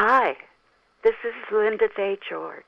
Hi, 0.00 0.36
this 1.02 1.16
is 1.24 1.34
Linda 1.50 1.88
Day 1.96 2.16
George, 2.30 2.62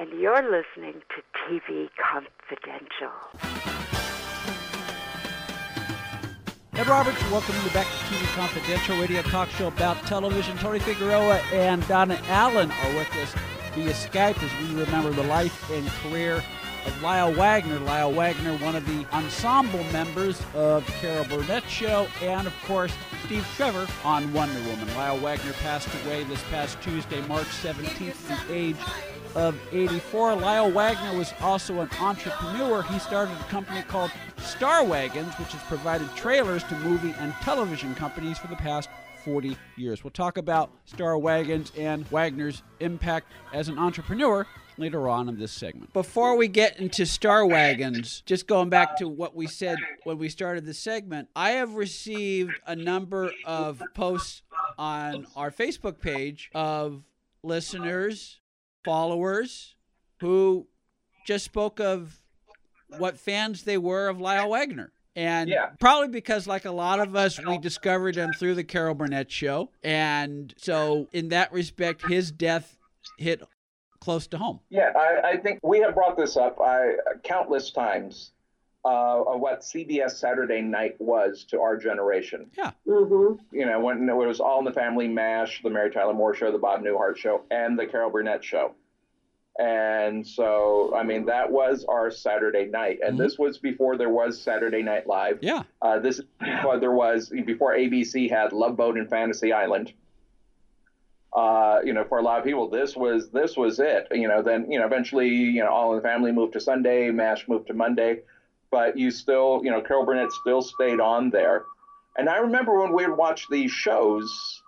and 0.00 0.10
you're 0.20 0.42
listening 0.42 1.00
to 1.14 1.22
TV 1.38 1.88
Confidential. 1.94 3.14
Ed 6.72 6.88
Roberts, 6.88 7.22
welcome 7.30 7.54
you 7.64 7.70
back 7.70 7.86
to 7.86 7.92
TV 7.92 8.26
Confidential 8.34 8.98
radio 8.98 9.22
talk 9.22 9.48
show 9.50 9.68
about 9.68 9.96
television. 10.06 10.58
Tony 10.58 10.80
Figueroa 10.80 11.36
and 11.52 11.86
Donna 11.86 12.18
Allen 12.26 12.72
are 12.72 12.96
with 12.96 13.14
us 13.14 13.32
via 13.76 13.92
Skype 13.92 14.42
as 14.42 14.50
we 14.68 14.82
remember 14.82 15.10
the 15.10 15.28
life 15.28 15.70
and 15.70 15.86
career 16.02 16.42
of 16.86 17.02
Lyle 17.02 17.32
Waggoner. 17.32 17.78
Lyle 17.80 18.12
Waggoner, 18.12 18.56
one 18.58 18.76
of 18.76 18.86
the 18.86 19.06
ensemble 19.14 19.82
members 19.92 20.40
of 20.54 20.86
Carol 21.00 21.24
Burnett 21.24 21.68
Show, 21.68 22.06
and 22.22 22.46
of 22.46 22.54
course, 22.64 22.92
Steve 23.24 23.46
Trevor 23.56 23.86
on 24.04 24.32
Wonder 24.32 24.60
Woman. 24.68 24.88
Lyle 24.96 25.18
Waggoner 25.18 25.52
passed 25.54 25.88
away 26.04 26.24
this 26.24 26.42
past 26.44 26.80
Tuesday, 26.82 27.20
March 27.26 27.46
17th, 27.46 28.30
at 28.30 28.48
the 28.48 28.54
age 28.54 28.76
of 29.34 29.58
84. 29.72 30.36
Lyle 30.36 30.70
Wagner 30.70 31.16
was 31.16 31.32
also 31.40 31.80
an 31.80 31.88
entrepreneur. 32.00 32.82
He 32.82 32.98
started 32.98 33.34
a 33.34 33.44
company 33.44 33.82
called 33.82 34.10
Star 34.38 34.84
Wagons, 34.84 35.34
which 35.34 35.52
has 35.52 35.62
provided 35.64 36.08
trailers 36.16 36.64
to 36.64 36.74
movie 36.80 37.14
and 37.18 37.32
television 37.42 37.94
companies 37.94 38.38
for 38.38 38.48
the 38.48 38.56
past 38.56 38.88
40 39.24 39.56
years. 39.76 40.02
We'll 40.02 40.10
talk 40.10 40.38
about 40.38 40.70
Star 40.86 41.18
Wagons 41.18 41.72
and 41.76 42.10
Waggoner's 42.10 42.62
impact 42.80 43.30
as 43.52 43.68
an 43.68 43.78
entrepreneur 43.78 44.46
later 44.80 45.08
on 45.08 45.28
in 45.28 45.38
this 45.38 45.52
segment. 45.52 45.92
Before 45.92 46.36
we 46.36 46.48
get 46.48 46.78
into 46.78 47.04
Star 47.06 47.46
Wagons, 47.46 48.22
just 48.26 48.46
going 48.46 48.70
back 48.70 48.96
to 48.98 49.08
what 49.08 49.36
we 49.36 49.46
said 49.46 49.76
when 50.04 50.18
we 50.18 50.28
started 50.28 50.64
the 50.64 50.74
segment, 50.74 51.28
I 51.36 51.50
have 51.52 51.74
received 51.74 52.52
a 52.66 52.74
number 52.74 53.30
of 53.44 53.82
posts 53.94 54.42
on 54.78 55.26
our 55.36 55.50
Facebook 55.50 56.00
page 56.00 56.50
of 56.54 57.02
listeners, 57.42 58.40
followers 58.84 59.74
who 60.20 60.66
just 61.26 61.44
spoke 61.44 61.80
of 61.80 62.16
what 62.98 63.18
fans 63.18 63.62
they 63.64 63.78
were 63.78 64.08
of 64.08 64.20
Lyle 64.20 64.50
Waggoner. 64.50 64.92
And 65.16 65.50
Yeah. 65.50 65.70
probably 65.80 66.08
because, 66.08 66.46
like 66.46 66.64
a 66.64 66.70
lot 66.70 67.00
of 67.00 67.14
us, 67.16 67.38
we 67.44 67.58
discovered 67.58 68.16
him 68.16 68.32
through 68.32 68.54
the 68.54 68.64
Carol 68.64 68.94
Burnett 68.94 69.30
show. 69.30 69.70
And 69.82 70.54
so, 70.56 71.08
in 71.12 71.28
that 71.28 71.52
respect, 71.52 72.06
his 72.08 72.30
death 72.30 72.78
hit 73.18 73.42
close 74.00 74.26
to 74.28 74.38
home. 74.38 74.60
Yeah, 74.70 74.92
I, 74.96 75.30
I 75.32 75.36
think 75.36 75.60
we 75.62 75.78
have 75.80 75.94
brought 75.94 76.16
this 76.16 76.36
up 76.36 76.58
I, 76.60 76.94
countless 77.22 77.70
times 77.70 78.32
uh, 78.84 79.22
of 79.22 79.40
what 79.40 79.60
CBS 79.60 80.12
Saturday 80.12 80.62
Night 80.62 80.96
was 80.98 81.44
to 81.50 81.60
our 81.60 81.76
generation. 81.76 82.50
Yeah. 82.56 82.72
Mm-hmm. 82.88 83.54
You 83.54 83.66
know, 83.66 83.78
when 83.80 84.08
it 84.08 84.12
was 84.14 84.40
All 84.40 84.58
in 84.58 84.64
the 84.64 84.72
Family, 84.72 85.06
MASH, 85.06 85.60
the 85.62 85.70
Mary 85.70 85.90
Tyler 85.90 86.14
Moore 86.14 86.34
Show, 86.34 86.50
the 86.50 86.58
Bob 86.58 86.82
Newhart 86.82 87.16
Show, 87.18 87.42
and 87.50 87.78
the 87.78 87.86
Carol 87.86 88.10
Burnett 88.10 88.42
Show. 88.42 88.74
And 89.58 90.26
so, 90.26 90.94
I 90.96 91.02
mean, 91.02 91.26
that 91.26 91.50
was 91.52 91.84
our 91.86 92.10
Saturday 92.10 92.64
night. 92.66 93.00
And 93.04 93.16
Mhm. 93.18 93.22
this 93.22 93.38
was 93.38 93.58
before 93.58 93.98
there 93.98 94.08
was 94.08 94.40
Saturday 94.40 94.82
Night 94.82 95.06
Live. 95.06 95.40
Yeah. 95.42 95.64
Uh, 95.82 95.98
this 95.98 96.20
is 96.20 96.24
before 96.38 96.78
there 96.78 96.92
was 96.92 97.28
before 97.28 97.74
ABC 97.74 98.28
had 98.30 98.54
Love 98.54 98.76
Boat 98.76 98.96
and 98.96 99.10
Fantasy 99.10 99.52
Island. 99.52 99.92
Uh, 101.32 101.78
you 101.84 101.92
know, 101.92 102.04
for 102.04 102.18
a 102.18 102.22
lot 102.22 102.38
of 102.38 102.44
people, 102.44 102.68
this 102.68 102.96
was 102.96 103.30
this 103.30 103.56
was 103.56 103.78
it. 103.78 104.08
You 104.10 104.28
know, 104.28 104.42
then 104.42 104.70
you 104.70 104.78
know, 104.78 104.86
eventually, 104.86 105.28
you 105.28 105.62
know, 105.62 105.70
All 105.70 105.90
in 105.92 105.96
the 105.96 106.02
Family 106.02 106.32
moved 106.32 106.54
to 106.54 106.60
Sunday, 106.60 107.10
Mash 107.10 107.46
moved 107.48 107.68
to 107.68 107.74
Monday, 107.74 108.20
but 108.70 108.98
you 108.98 109.10
still, 109.10 109.60
you 109.62 109.70
know, 109.70 109.80
Carol 109.80 110.04
Burnett 110.04 110.32
still 110.32 110.62
stayed 110.62 111.00
on 111.00 111.30
there. 111.30 111.64
And 112.16 112.28
I 112.28 112.38
remember 112.38 112.80
when 112.80 112.92
we 112.92 113.06
would 113.06 113.16
watch 113.16 113.46
these 113.50 113.70
shows, 113.70 114.60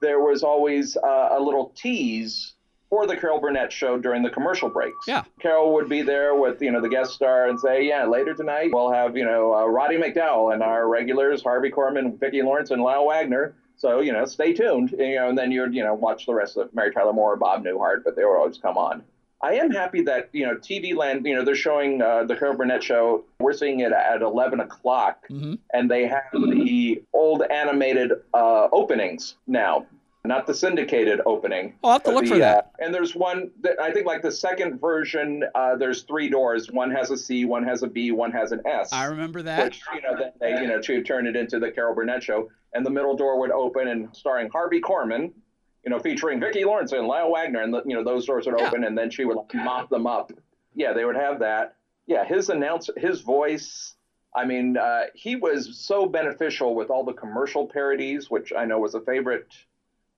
there 0.00 0.20
was 0.20 0.42
always 0.42 0.96
uh, 0.96 1.28
a 1.32 1.40
little 1.40 1.72
tease 1.74 2.52
for 2.88 3.06
the 3.06 3.16
Carol 3.16 3.40
Burnett 3.40 3.72
show 3.72 3.98
during 3.98 4.22
the 4.22 4.30
commercial 4.30 4.68
breaks. 4.68 4.96
Yeah. 5.08 5.24
Carol 5.40 5.74
would 5.74 5.88
be 5.88 6.02
there 6.02 6.34
with 6.34 6.62
you 6.62 6.70
know 6.70 6.80
the 6.80 6.88
guest 6.88 7.12
star 7.12 7.48
and 7.48 7.58
say, 7.58 7.84
yeah, 7.86 8.06
later 8.06 8.34
tonight 8.34 8.70
we'll 8.72 8.92
have 8.92 9.16
you 9.16 9.24
know 9.24 9.54
uh, 9.54 9.66
Roddy 9.66 9.96
McDowall 9.96 10.52
and 10.52 10.62
our 10.62 10.88
regulars 10.88 11.42
Harvey 11.42 11.70
Korman, 11.70 12.18
Vicki 12.18 12.42
Lawrence, 12.42 12.70
and 12.70 12.82
Lyle 12.82 13.06
Waggoner. 13.06 13.54
So 13.76 14.00
you 14.00 14.12
know, 14.12 14.24
stay 14.24 14.52
tuned. 14.52 14.92
You 14.98 15.16
know, 15.16 15.28
and 15.28 15.36
then 15.38 15.52
you'd 15.52 15.74
you 15.74 15.84
know 15.84 15.94
watch 15.94 16.26
the 16.26 16.34
rest 16.34 16.56
of 16.56 16.74
Mary 16.74 16.92
Tyler 16.92 17.12
Moore, 17.12 17.36
Bob 17.36 17.64
Newhart, 17.64 18.04
but 18.04 18.16
they 18.16 18.24
would 18.24 18.36
always 18.36 18.58
come 18.58 18.76
on. 18.78 19.02
I 19.42 19.52
am 19.56 19.70
happy 19.70 20.00
that 20.02 20.30
you 20.32 20.46
know 20.46 20.54
TV 20.56 20.96
Land. 20.96 21.26
You 21.26 21.34
know, 21.34 21.44
they're 21.44 21.54
showing 21.54 22.00
uh, 22.00 22.24
the 22.24 22.34
Carol 22.36 22.56
Burnett 22.56 22.82
show. 22.82 23.24
We're 23.38 23.52
seeing 23.52 23.80
it 23.80 23.92
at 23.92 24.22
11 24.22 24.60
o'clock, 24.60 25.26
Mm-hmm. 25.30 25.54
and 25.74 25.90
they 25.90 26.06
have 26.06 26.22
the 26.32 27.02
old 27.12 27.42
animated 27.42 28.12
uh, 28.32 28.68
openings 28.72 29.34
now, 29.46 29.84
not 30.26 30.46
the 30.46 30.54
syndicated 30.54 31.20
opening. 31.26 31.74
I'll 31.84 31.92
have 31.92 32.02
to 32.04 32.10
look 32.10 32.24
The, 32.24 32.30
for 32.30 32.38
that. 32.38 32.72
uh, 32.80 32.84
and 32.84 32.94
there's 32.94 33.14
one 33.14 33.50
that 33.62 33.80
I 33.80 33.92
think 33.92 34.06
like 34.06 34.22
the 34.22 34.32
second 34.32 34.80
version. 34.80 35.44
Uh, 35.54 35.76
there's 35.76 36.02
three 36.02 36.28
doors. 36.28 36.70
One 36.70 36.90
has 36.90 37.10
a 37.10 37.16
C, 37.16 37.44
one 37.44 37.64
has 37.64 37.82
a 37.82 37.86
B, 37.86 38.10
one 38.12 38.32
has 38.32 38.52
an 38.52 38.60
S. 38.66 38.92
I 38.92 39.04
remember 39.06 39.42
that. 39.42 39.64
Which 39.64 39.80
you 39.94 40.02
know 40.02 40.16
then 40.18 40.32
they 40.40 40.60
you 40.60 40.68
know 40.68 40.80
to 40.80 41.02
turn 41.02 41.26
it 41.26 41.36
into 41.36 41.58
the 41.58 41.70
Carol 41.70 41.94
Burnett 41.94 42.22
show, 42.22 42.48
and 42.74 42.84
the 42.84 42.90
middle 42.90 43.16
door 43.16 43.38
would 43.40 43.50
open 43.50 43.88
and 43.88 44.08
starring 44.14 44.50
Harvey 44.50 44.80
Korman, 44.80 45.32
you 45.84 45.90
know 45.90 45.98
featuring 45.98 46.40
Vicki 46.40 46.64
Lawrence 46.64 46.92
and 46.92 47.06
Lyle 47.06 47.30
Waggoner, 47.30 47.62
and 47.62 47.72
the, 47.72 47.82
you 47.86 47.94
know 47.94 48.04
those 48.04 48.26
doors 48.26 48.46
would 48.46 48.56
Yeah. 48.58 48.66
open, 48.66 48.84
and 48.84 48.96
then 48.96 49.10
she 49.10 49.24
would 49.24 49.36
like, 49.36 49.54
mop 49.54 49.88
them 49.88 50.06
up. 50.06 50.32
Yeah, 50.74 50.92
they 50.92 51.04
would 51.04 51.16
have 51.16 51.38
that. 51.40 51.76
Yeah, 52.06 52.24
his 52.24 52.50
announce 52.50 52.90
his 52.96 53.20
voice. 53.20 53.94
I 54.34 54.44
mean, 54.44 54.76
uh, 54.76 55.04
he 55.14 55.34
was 55.36 55.78
so 55.78 56.04
beneficial 56.04 56.74
with 56.74 56.90
all 56.90 57.04
the 57.04 57.14
commercial 57.14 57.66
parodies, 57.66 58.30
which 58.30 58.52
I 58.52 58.66
know 58.66 58.78
was 58.78 58.94
a 58.94 59.00
favorite 59.00 59.46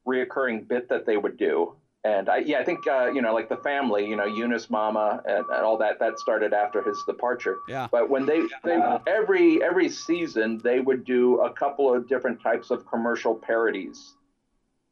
reoccurring 0.09 0.67
bit 0.67 0.89
that 0.89 1.05
they 1.07 1.17
would 1.17 1.37
do. 1.37 1.75
And 2.05 2.29
I, 2.29 2.39
yeah, 2.39 2.61
I 2.61 2.65
think 2.65 2.87
uh, 2.87 3.11
you 3.11 3.23
know, 3.23 3.35
like 3.35 3.49
the 3.49 3.57
family, 3.57 4.07
you 4.07 4.17
know, 4.17 4.25
Eunice 4.25 4.71
Mama 4.71 5.21
and, 5.27 5.45
and 5.55 5.65
all 5.67 5.77
that. 5.79 5.99
That 5.99 6.19
started 6.19 6.53
after 6.53 6.81
his 6.83 6.97
departure. 7.07 7.57
Yeah. 7.69 7.89
But 7.91 8.09
when 8.09 8.25
they, 8.25 8.41
they 8.65 8.81
every 9.07 9.63
every 9.63 9.89
season 9.91 10.61
they 10.63 10.79
would 10.81 11.05
do 11.05 11.41
a 11.41 11.53
couple 11.53 11.93
of 11.93 12.09
different 12.09 12.41
types 12.41 12.71
of 12.71 12.87
commercial 12.87 13.35
parodies, 13.35 14.15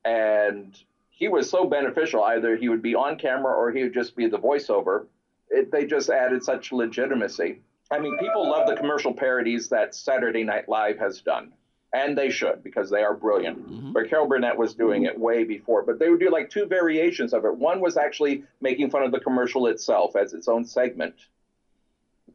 and 0.05 0.77
he 1.11 1.29
was 1.29 1.49
so 1.49 1.65
beneficial. 1.65 2.23
Either 2.23 2.57
he 2.57 2.69
would 2.69 2.83
be 2.83 2.95
on 2.95 3.17
camera 3.17 3.53
or 3.55 3.73
he 3.73 3.85
would 3.85 3.95
just 3.95 4.17
be 4.17 4.27
the 4.27 4.39
voiceover. 4.39 5.07
It, 5.49 5.71
they 5.71 5.87
just 5.87 6.11
added 6.11 6.43
such 6.43 6.73
legitimacy. 6.73 7.61
I 7.91 8.01
mean, 8.01 8.19
people 8.19 8.51
love 8.51 8.67
the 8.67 8.75
commercial 8.75 9.15
parodies 9.15 9.69
that 9.69 9.95
Saturday 9.95 10.43
Night 10.43 10.69
Live 10.69 10.99
has 10.99 11.21
done, 11.21 11.53
and 11.97 12.17
they 12.17 12.31
should 12.31 12.63
because 12.63 12.89
they 12.91 13.03
are 13.03 13.15
brilliant. 13.15 13.59
Mhm. 13.71 13.93
But 13.93 14.09
Carol 14.11 14.27
Burnett 14.29 14.57
was 14.59 14.75
doing 14.75 15.05
it 15.05 15.19
way 15.19 15.45
before. 15.45 15.83
But 15.83 15.99
they 15.99 16.09
would 16.11 16.21
do 16.21 16.31
like 16.31 16.51
two 16.51 16.67
variations 16.67 17.33
of 17.33 17.45
it. 17.45 17.55
One 17.57 17.81
was 17.81 17.97
actually 17.97 18.45
making 18.61 18.91
fun 18.91 19.03
of 19.03 19.13
the 19.13 19.21
commercial 19.21 19.67
itself 19.69 20.17
as 20.17 20.35
its 20.35 20.49
own 20.49 20.65
segment, 20.65 21.15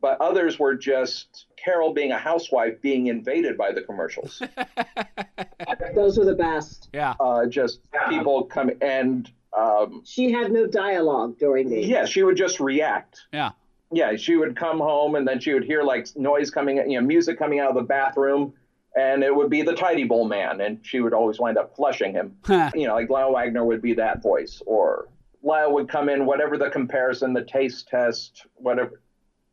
but 0.01 0.19
others 0.19 0.57
were 0.59 0.75
just 0.75 1.45
Carol 1.63 1.93
being 1.93 2.11
a 2.11 2.17
housewife 2.17 2.81
being 2.81 3.07
invaded 3.07 3.57
by 3.57 3.71
the 3.71 3.81
commercials. 3.81 4.41
Those 5.95 6.17
were 6.17 6.25
the 6.25 6.35
best. 6.35 6.89
Yeah. 6.93 7.13
uh, 7.19 7.45
just 7.45 7.81
people 8.09 8.43
come 8.45 8.71
and 8.81 9.29
um, 9.57 10.01
She 10.05 10.31
had 10.31 10.51
no 10.51 10.65
dialogue 10.67 11.37
during 11.37 11.69
these. 11.69 11.87
yeah, 11.87 12.05
she 12.05 12.23
would 12.23 12.37
just 12.37 12.59
react. 12.59 13.21
Yeah. 13.33 13.51
yeah, 13.91 14.15
she 14.15 14.37
would 14.37 14.55
come 14.55 14.79
home 14.79 15.15
and 15.15 15.27
then 15.27 15.39
she 15.39 15.53
would 15.53 15.65
hear 15.65 15.83
like 15.83 16.07
noise 16.15 16.49
coming, 16.49 16.77
you 16.89 16.99
know, 16.99 17.05
music 17.05 17.37
coming 17.37 17.59
out 17.59 17.69
of 17.69 17.75
the 17.75 17.81
bathroom, 17.83 18.53
and 18.95 19.23
it 19.23 19.35
would 19.35 19.49
be 19.49 19.61
the 19.61 19.73
Ty-D-Bol 19.73 20.25
man, 20.25 20.61
and 20.61 20.79
she 20.85 20.99
would 20.99 21.13
always 21.13 21.39
wind 21.39 21.57
up 21.57 21.75
flushing 21.75 22.13
him. 22.13 22.37
you 22.75 22.87
know, 22.87 22.93
like 22.95 23.09
Lyle 23.09 23.33
Waggoner 23.33 23.63
would 23.65 23.81
be 23.81 23.93
that 23.93 24.21
voice, 24.21 24.61
or 24.65 25.07
Lyle 25.43 25.73
would 25.73 25.87
come 25.89 26.09
in, 26.09 26.25
whatever 26.25 26.57
the 26.57 26.69
comparison, 26.69 27.33
the 27.33 27.43
taste 27.43 27.87
test, 27.87 28.45
whatever, 28.55 29.01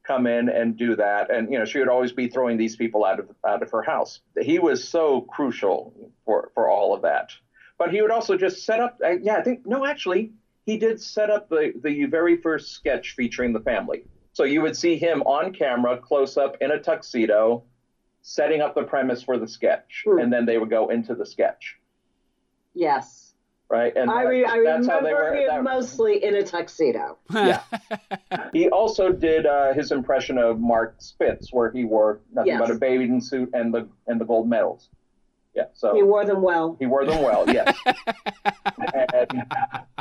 come 0.08 0.26
in 0.26 0.48
and 0.48 0.76
do 0.76 0.96
that, 0.96 1.30
and 1.30 1.52
you 1.52 1.58
know, 1.58 1.64
she 1.64 1.78
would 1.78 1.88
always 1.88 2.12
be 2.12 2.28
throwing 2.28 2.56
these 2.56 2.76
people 2.76 3.04
out 3.04 3.20
of 3.20 3.28
out 3.46 3.62
of 3.62 3.70
her 3.70 3.82
house. 3.82 4.20
He 4.40 4.58
was 4.58 4.88
so 4.88 5.20
crucial 5.20 6.12
for 6.24 6.50
for 6.54 6.68
all 6.68 6.94
of 6.94 7.02
that. 7.02 7.30
But 7.78 7.92
he 7.92 8.02
would 8.02 8.10
also 8.10 8.36
just 8.36 8.64
set 8.64 8.80
up. 8.80 8.98
Uh, 9.04 9.18
yeah, 9.22 9.36
I 9.36 9.42
think 9.42 9.64
no, 9.64 9.86
actually, 9.86 10.32
he 10.66 10.78
did 10.78 11.00
set 11.00 11.30
up 11.30 11.48
the 11.48 11.72
the 11.82 12.06
very 12.06 12.38
first 12.38 12.72
sketch 12.72 13.14
featuring 13.14 13.52
the 13.52 13.60
family. 13.60 14.04
So 14.32 14.44
you 14.44 14.62
would 14.62 14.76
see 14.76 14.96
him 14.96 15.22
on 15.22 15.52
camera, 15.52 15.98
close 15.98 16.36
up 16.36 16.56
in 16.60 16.70
a 16.70 16.78
tuxedo, 16.80 17.64
setting 18.30 18.60
up 18.60 18.74
the 18.74 18.82
premise 18.82 19.22
for 19.22 19.38
the 19.38 19.48
sketch, 19.48 20.04
and 20.04 20.30
then 20.30 20.44
they 20.44 20.58
would 20.58 20.68
go 20.68 20.90
into 20.90 21.14
the 21.14 21.24
sketch, 21.24 21.78
Yes. 22.74 23.32
right? 23.70 23.96
And 23.96 24.10
I, 24.10 24.22
re- 24.24 24.44
I 24.44 24.62
that's 24.64 24.86
how 24.86 25.00
they 25.00 25.14
remember 25.14 25.30
were. 25.30 25.36
him 25.36 25.46
that- 25.48 25.62
mostly 25.64 26.22
in 26.22 26.34
a 26.34 26.42
tuxedo. 26.42 27.16
Yeah. 27.34 27.62
He 28.52 28.68
also 28.68 29.10
did 29.12 29.46
uh, 29.46 29.72
his 29.74 29.92
impression 29.92 30.36
of 30.38 30.58
Mark 30.60 30.96
Spitz, 30.98 31.52
where 31.52 31.70
he 31.70 31.84
wore 31.84 32.20
nothing 32.32 32.52
Yes. 32.52 32.60
but 32.60 32.70
a 32.70 32.74
bathing 32.74 33.20
suit 33.20 33.50
and 33.54 33.72
the 33.74 33.88
and 34.06 34.20
the 34.20 34.24
gold 34.26 34.48
medals. 34.48 34.88
Yeah, 35.54 35.64
so 35.72 35.94
He 35.94 36.02
wore 36.02 36.24
them 36.24 36.40
well. 36.42 36.76
he 36.78 36.86
wore 36.86 37.04
them 37.06 37.22
well. 37.22 37.44
Yes. 37.50 37.76
and, 39.14 39.44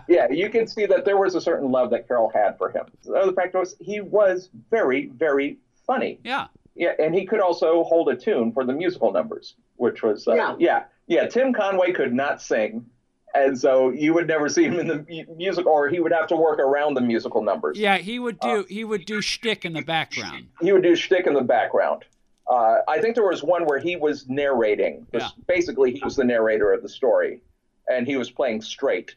yeah, 0.07 0.27
you 0.29 0.49
can 0.49 0.67
see 0.67 0.85
that 0.85 1.03
there 1.05 1.17
was 1.17 1.33
a 1.35 1.41
certain 1.41 1.71
love 1.71 1.89
that 1.91 2.07
Carol 2.07 2.29
had 2.33 2.57
for 2.57 2.69
him. 2.69 2.85
The 3.03 3.13
other 3.13 3.31
fact 3.33 3.53
was 3.55 3.75
he 3.79 4.01
was 4.01 4.49
very, 4.69 5.07
very 5.07 5.57
funny. 5.87 6.19
yeah. 6.23 6.47
Yeah, 6.77 6.93
and 6.99 7.13
he 7.13 7.25
could 7.25 7.39
also 7.39 7.83
hold 7.83 8.09
a 8.09 8.15
tune 8.15 8.51
for 8.51 8.63
the 8.63 8.73
musical 8.73 9.11
numbers, 9.11 9.55
which 9.77 10.03
was 10.03 10.27
uh, 10.27 10.35
Yeah. 10.35 10.55
yeah, 10.59 10.83
yeah. 11.07 11.27
Tim 11.27 11.51
Conway 11.51 11.91
could 11.91 12.13
not 12.13 12.39
sing, 12.41 12.85
and 13.33 13.57
so 13.57 13.89
you 13.89 14.13
would 14.13 14.27
never 14.27 14.47
see 14.47 14.63
him 14.65 14.79
in 14.79 14.87
the 14.87 15.25
music, 15.35 15.65
or 15.65 15.89
he 15.89 15.99
would 15.99 16.11
have 16.11 16.27
to 16.27 16.35
work 16.35 16.59
around 16.59 16.93
the 16.93 17.01
musical 17.01 17.41
numbers. 17.41 17.79
Yeah, 17.79 17.97
he 17.97 18.19
would 18.19 18.39
do 18.39 18.59
uh, 18.59 18.63
he 18.69 18.83
would 18.83 19.05
do 19.05 19.21
shtick 19.21 19.65
in 19.65 19.73
the 19.73 19.81
background. 19.81 20.49
He 20.61 20.71
would 20.71 20.83
do 20.83 20.95
shtick 20.95 21.25
in 21.25 21.33
the 21.33 21.41
background. 21.41 22.05
Uh, 22.47 22.77
I 22.87 23.01
think 23.01 23.15
there 23.15 23.27
was 23.27 23.43
one 23.43 23.65
where 23.65 23.79
he 23.79 23.95
was 23.95 24.29
narrating. 24.29 25.07
Yeah. 25.11 25.29
Basically, 25.47 25.91
he 25.91 26.01
was 26.03 26.15
the 26.15 26.23
narrator 26.23 26.71
of 26.71 26.83
the 26.83 26.89
story, 26.89 27.41
and 27.89 28.05
he 28.07 28.17
was 28.17 28.29
playing 28.29 28.61
straight, 28.61 29.15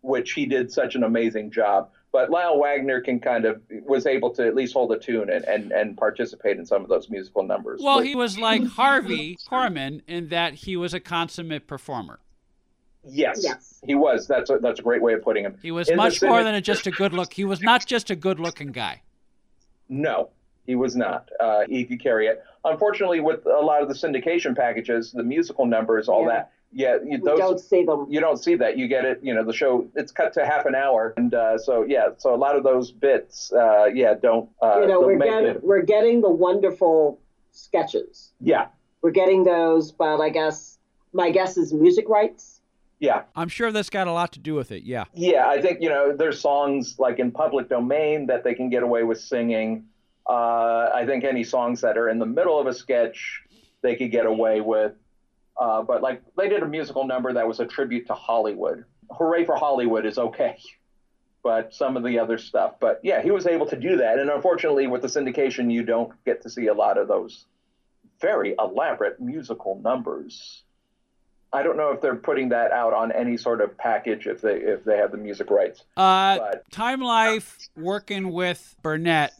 which 0.00 0.32
he 0.32 0.46
did 0.46 0.72
such 0.72 0.94
an 0.94 1.04
amazing 1.04 1.50
job. 1.52 1.90
But 2.14 2.30
Lyle 2.30 2.60
Waggoner 2.60 3.00
can 3.00 3.18
kind 3.18 3.44
of 3.44 3.60
was 3.84 4.06
able 4.06 4.30
to 4.36 4.46
at 4.46 4.54
least 4.54 4.72
hold 4.72 4.92
a 4.92 4.98
tune 5.00 5.30
and, 5.30 5.44
and, 5.46 5.72
and 5.72 5.96
participate 5.96 6.58
in 6.58 6.64
some 6.64 6.80
of 6.82 6.88
those 6.88 7.10
musical 7.10 7.42
numbers. 7.42 7.80
Well, 7.82 7.98
which, 7.98 8.06
he 8.06 8.14
was 8.14 8.38
like 8.38 8.64
Harvey 8.64 9.36
Korman 9.50 10.00
in 10.06 10.28
that 10.28 10.54
he 10.54 10.76
was 10.76 10.94
a 10.94 11.00
consummate 11.00 11.66
performer. 11.66 12.20
Yes, 13.02 13.40
yes, 13.42 13.80
he 13.84 13.96
was. 13.96 14.28
That's 14.28 14.48
a, 14.48 14.58
that's 14.58 14.78
a 14.78 14.82
great 14.84 15.02
way 15.02 15.14
of 15.14 15.24
putting 15.24 15.44
him. 15.44 15.58
He 15.60 15.72
was 15.72 15.88
in 15.88 15.96
much 15.96 16.22
more 16.22 16.44
than 16.44 16.54
a, 16.54 16.60
just 16.60 16.86
a 16.86 16.92
good 16.92 17.12
look. 17.12 17.32
He 17.32 17.44
was 17.44 17.60
not 17.60 17.84
just 17.84 18.10
a 18.10 18.16
good 18.16 18.38
looking 18.38 18.70
guy. 18.70 19.02
No, 19.88 20.30
he 20.66 20.76
was 20.76 20.94
not. 20.94 21.28
Uh, 21.40 21.62
he 21.68 21.84
could 21.84 22.00
carry 22.00 22.28
it. 22.28 22.44
Unfortunately, 22.64 23.18
with 23.18 23.44
a 23.44 23.60
lot 23.60 23.82
of 23.82 23.88
the 23.88 23.94
syndication 23.94 24.56
packages, 24.56 25.10
the 25.10 25.24
musical 25.24 25.66
numbers, 25.66 26.08
all 26.08 26.22
yeah. 26.22 26.28
that, 26.28 26.52
yeah, 26.74 26.96
you 27.04 27.18
those, 27.18 27.38
don't 27.38 27.60
see 27.60 27.84
them. 27.84 28.06
You 28.10 28.20
don't 28.20 28.36
see 28.36 28.56
that. 28.56 28.76
You 28.76 28.88
get 28.88 29.04
it. 29.04 29.20
You 29.22 29.34
know, 29.34 29.44
the 29.44 29.52
show 29.52 29.88
it's 29.94 30.12
cut 30.12 30.32
to 30.34 30.44
half 30.44 30.66
an 30.66 30.74
hour, 30.74 31.14
and 31.16 31.32
uh, 31.32 31.58
so 31.58 31.84
yeah, 31.84 32.08
so 32.18 32.34
a 32.34 32.36
lot 32.36 32.56
of 32.56 32.64
those 32.64 32.90
bits, 32.90 33.52
uh, 33.52 33.86
yeah, 33.86 34.14
don't. 34.14 34.50
Uh, 34.62 34.80
you 34.80 34.86
know, 34.86 35.00
don't 35.00 35.06
we're 35.06 35.18
getting 35.18 35.60
we're 35.62 35.82
getting 35.82 36.20
the 36.20 36.30
wonderful 36.30 37.20
sketches. 37.52 38.32
Yeah, 38.40 38.66
we're 39.02 39.12
getting 39.12 39.44
those, 39.44 39.92
but 39.92 40.20
I 40.20 40.28
guess 40.28 40.78
my 41.12 41.30
guess 41.30 41.56
is 41.56 41.72
music 41.72 42.08
rights 42.08 42.54
yeah. 43.04 43.22
I'm 43.36 43.48
sure 43.48 43.70
that's 43.70 43.90
got 43.90 44.06
a 44.06 44.12
lot 44.12 44.32
to 44.32 44.38
do 44.38 44.54
with 44.54 44.72
it. 44.72 44.84
Yeah. 44.84 45.04
Yeah, 45.12 45.48
I 45.48 45.60
think, 45.60 45.82
you 45.82 45.88
know, 45.88 46.16
there's 46.16 46.40
songs 46.40 46.96
like 46.98 47.18
in 47.18 47.30
public 47.32 47.68
domain 47.68 48.26
that 48.26 48.44
they 48.44 48.54
can 48.54 48.70
get 48.70 48.82
away 48.82 49.02
with 49.02 49.20
singing. 49.20 49.84
Uh, 50.28 50.88
I 50.94 51.04
think 51.06 51.24
any 51.24 51.44
songs 51.44 51.82
that 51.82 51.98
are 51.98 52.08
in 52.08 52.18
the 52.18 52.26
middle 52.26 52.58
of 52.58 52.66
a 52.66 52.72
sketch, 52.72 53.42
they 53.82 53.94
could 53.96 54.10
get 54.10 54.26
away 54.26 54.60
with. 54.60 54.92
Uh, 55.56 55.82
but 55.82 56.02
like 56.02 56.22
they 56.36 56.48
did 56.48 56.62
a 56.62 56.66
musical 56.66 57.06
number 57.06 57.32
that 57.32 57.46
was 57.46 57.60
a 57.60 57.66
tribute 57.66 58.06
to 58.06 58.14
Hollywood. 58.14 58.84
Hooray 59.10 59.44
for 59.44 59.56
Hollywood 59.56 60.06
is 60.06 60.18
okay. 60.18 60.56
But 61.42 61.74
some 61.74 61.98
of 61.98 62.04
the 62.04 62.18
other 62.18 62.38
stuff. 62.38 62.76
But 62.80 63.00
yeah, 63.02 63.20
he 63.20 63.30
was 63.30 63.46
able 63.46 63.66
to 63.66 63.76
do 63.76 63.98
that. 63.98 64.18
And 64.18 64.30
unfortunately, 64.30 64.86
with 64.86 65.02
the 65.02 65.08
syndication, 65.08 65.70
you 65.70 65.82
don't 65.82 66.10
get 66.24 66.40
to 66.44 66.48
see 66.48 66.68
a 66.68 66.72
lot 66.72 66.96
of 66.96 67.06
those 67.06 67.44
very 68.18 68.54
elaborate 68.58 69.20
musical 69.20 69.78
numbers. 69.84 70.62
I 71.52 71.62
don't 71.62 71.76
know 71.76 71.92
if 71.92 72.00
they're 72.00 72.16
putting 72.16 72.48
that 72.48 72.72
out 72.72 72.92
on 72.94 73.12
any 73.12 73.36
sort 73.36 73.60
of 73.60 73.78
package 73.78 74.26
if 74.26 74.40
they 74.40 74.56
if 74.56 74.84
they 74.84 74.96
have 74.96 75.12
the 75.12 75.18
music 75.18 75.50
rights. 75.50 75.84
Uh, 75.96 76.38
but. 76.38 76.70
Time 76.72 77.00
Life, 77.00 77.68
working 77.76 78.32
with 78.32 78.74
Burnett, 78.82 79.34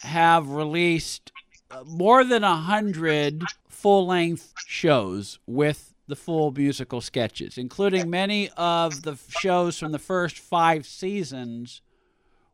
have 0.00 0.48
released 0.48 1.30
Uh, 1.72 1.82
more 1.86 2.22
than 2.22 2.44
a 2.44 2.56
hundred 2.56 3.42
full 3.68 4.06
length 4.06 4.52
shows 4.66 5.38
with 5.46 5.94
the 6.06 6.16
full 6.16 6.52
musical 6.52 7.00
sketches, 7.00 7.56
including 7.56 8.10
many 8.10 8.50
of 8.58 9.02
the 9.02 9.16
shows 9.28 9.78
from 9.78 9.92
the 9.92 9.98
first 9.98 10.38
five 10.38 10.84
seasons, 10.84 11.80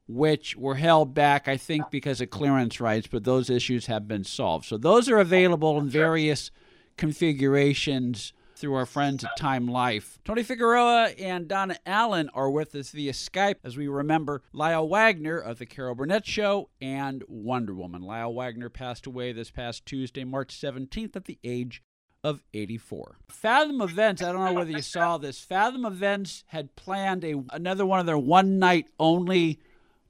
which 0.06 0.56
were 0.56 0.76
held 0.76 1.14
back, 1.14 1.48
I 1.48 1.56
think, 1.56 1.90
because 1.90 2.20
of 2.20 2.30
clearance 2.30 2.80
rights, 2.80 3.08
but 3.10 3.24
those 3.24 3.50
issues 3.50 3.86
have 3.86 4.06
been 4.06 4.22
solved. 4.22 4.66
So 4.66 4.76
those 4.76 5.08
are 5.08 5.18
available 5.18 5.78
in 5.78 5.88
various 5.88 6.52
configurations 6.96 8.32
through 8.58 8.74
our 8.74 8.86
friends 8.86 9.24
at 9.24 9.36
Time 9.36 9.68
Life. 9.68 10.18
Tony 10.24 10.42
Figueroa 10.42 11.10
and 11.18 11.46
Donna 11.46 11.76
Allen 11.86 12.28
are 12.34 12.50
with 12.50 12.74
us 12.74 12.90
via 12.90 13.12
Skype 13.12 13.56
as 13.62 13.76
we 13.76 13.86
remember 13.86 14.42
Lyle 14.52 14.88
Waggoner 14.88 15.38
of 15.38 15.58
The 15.58 15.66
Carol 15.66 15.94
Burnett 15.94 16.26
Show 16.26 16.68
and 16.80 17.22
Wonder 17.28 17.74
Woman. 17.74 18.02
Lyle 18.02 18.34
Waggoner 18.34 18.68
passed 18.68 19.06
away 19.06 19.32
this 19.32 19.50
past 19.50 19.86
Tuesday, 19.86 20.24
March 20.24 20.60
17th, 20.60 21.14
at 21.14 21.26
the 21.26 21.38
age 21.44 21.82
of 22.24 22.42
84. 22.52 23.18
Fathom 23.28 23.80
Events, 23.80 24.22
I 24.22 24.32
don't 24.32 24.44
know 24.44 24.52
whether 24.52 24.72
you 24.72 24.82
saw 24.82 25.18
this, 25.18 25.40
Fathom 25.40 25.86
Events 25.86 26.42
had 26.48 26.74
planned 26.74 27.24
a, 27.24 27.42
another 27.52 27.86
one 27.86 28.00
of 28.00 28.06
their 28.06 28.18
one 28.18 28.58
night 28.58 28.88
only 28.98 29.60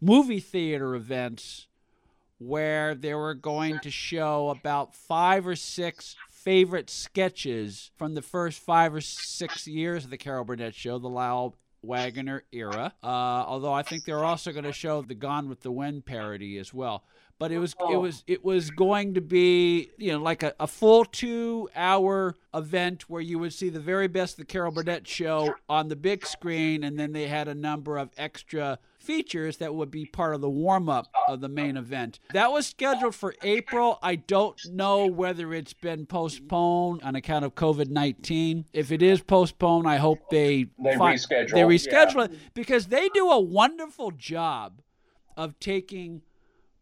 movie 0.01 0.41
theater 0.41 0.95
events 0.95 1.67
where 2.39 2.95
they 2.95 3.13
were 3.15 3.35
going 3.35 3.79
to 3.81 3.91
show 3.91 4.49
about 4.49 4.95
five 4.95 5.47
or 5.47 5.57
six 5.57 6.15
favorite 6.49 6.89
sketches 6.89 7.91
from 7.99 8.15
the 8.15 8.23
first 8.23 8.59
five 8.59 8.95
or 8.95 9.03
six 9.03 9.67
years 9.67 10.05
of 10.07 10.11
the 10.11 10.17
Carol 10.17 10.45
Burnett 10.45 10.75
show, 10.75 10.99
the 10.99 11.07
Lyle 11.07 11.55
Waggoner 11.83 12.43
era. 12.53 12.95
Uh, 13.03 13.07
although 13.07 13.75
I 13.75 13.83
think 13.83 14.07
they're 14.07 14.25
also 14.25 14.51
going 14.53 14.65
to 14.65 14.73
show 14.73 15.03
the 15.03 15.15
Gone 15.15 15.51
with 15.51 15.61
the 15.61 15.71
Wind 15.71 16.07
parody 16.07 16.57
as 16.57 16.73
well. 16.73 17.05
But 17.39 17.53
it 17.53 17.59
was 17.59 17.73
it 17.73 17.95
oh. 17.95 18.01
was 18.01 18.25
it 18.27 18.45
was 18.45 18.71
going 18.71 19.15
to 19.15 19.21
be 19.21 19.91
you 19.97 20.13
know 20.13 20.19
like 20.19 20.43
a, 20.43 20.55
a 20.59 20.67
full 20.67 21.05
two 21.05 21.69
hour 21.77 22.35
event 22.53 23.09
where 23.09 23.23
you 23.23 23.39
would 23.39 23.53
see 23.53 23.69
the 23.69 23.81
very 23.81 24.09
best 24.09 24.35
of 24.35 24.39
the 24.39 24.45
Carol 24.45 24.73
Burnett 24.73 25.07
show 25.07 25.55
on 25.69 25.89
the 25.89 25.97
big 25.97 26.27
screen, 26.27 26.83
and 26.83 26.99
then 26.99 27.13
they 27.13 27.29
had 27.29 27.47
a 27.47 27.55
number 27.55 27.97
of 27.97 28.11
extra 28.17 28.79
features 28.99 29.59
that 29.59 29.75
would 29.75 29.91
be 29.91 30.05
part 30.05 30.35
of 30.35 30.41
the 30.41 30.51
warm 30.51 30.89
up 30.89 31.07
of 31.29 31.41
the 31.41 31.49
main 31.49 31.77
event. 31.77 32.19
That 32.33 32.53
was 32.53 32.67
scheduled 32.67 33.15
for 33.15 33.35
April. 33.43 33.99
I 34.03 34.17
don't 34.17 34.61
know 34.71 35.07
whether 35.07 35.55
it's 35.55 35.73
been 35.73 36.07
postponed 36.07 37.03
on 37.03 37.15
account 37.15 37.45
of 37.45 37.55
COVID 37.55 37.89
19. 37.89 38.67
If 38.73 38.93
it 38.93 39.03
is 39.03 39.23
postponed, 39.23 39.89
I 39.89 39.97
hope 39.97 40.19
they, 40.31 40.67
they 40.79 40.91
reschedule. 40.91 41.53
They 41.53 41.63
reschedule 41.63 42.17
yeah. 42.17 42.25
it 42.25 42.55
because 42.55 42.89
they 42.89 43.09
do 43.11 43.31
a 43.31 43.41
wonderful 43.41 44.11
job 44.11 44.83
of 45.37 45.59
taking 45.61 46.23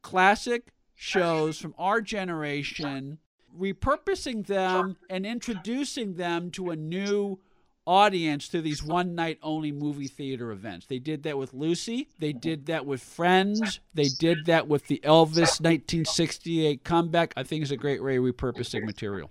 classic 0.07 0.73
shows 0.95 1.59
from 1.59 1.75
our 1.77 2.01
generation, 2.01 3.19
repurposing 3.59 4.47
them, 4.47 4.97
and 5.11 5.27
introducing 5.27 6.15
them 6.15 6.49
to 6.53 6.71
a 6.71 6.77
new 6.77 7.41
audience 7.89 8.47
through 8.47 8.63
these 8.63 8.85
one 8.85 9.17
night 9.17 9.37
only 9.43 9.73
movie 9.73 10.07
theater 10.07 10.53
events. 10.53 10.87
They 10.87 11.01
did 11.01 11.25
that 11.25 11.37
with 11.37 11.53
Lucy. 11.53 12.09
They 12.21 12.33
did 12.33 12.67
that 12.67 12.87
with 12.87 13.03
Friends. 13.03 13.81
They 13.95 14.07
did 14.21 14.47
that 14.47 14.69
with 14.69 14.87
the 14.87 15.01
Elvis 15.03 15.61
1968 15.61 16.85
comeback. 16.85 17.33
I 17.37 17.43
think 17.43 17.63
it's 17.63 17.73
a 17.73 17.77
great 17.77 18.01
way 18.01 18.19
of 18.19 18.23
repurposing 18.23 18.85
material. 18.85 19.29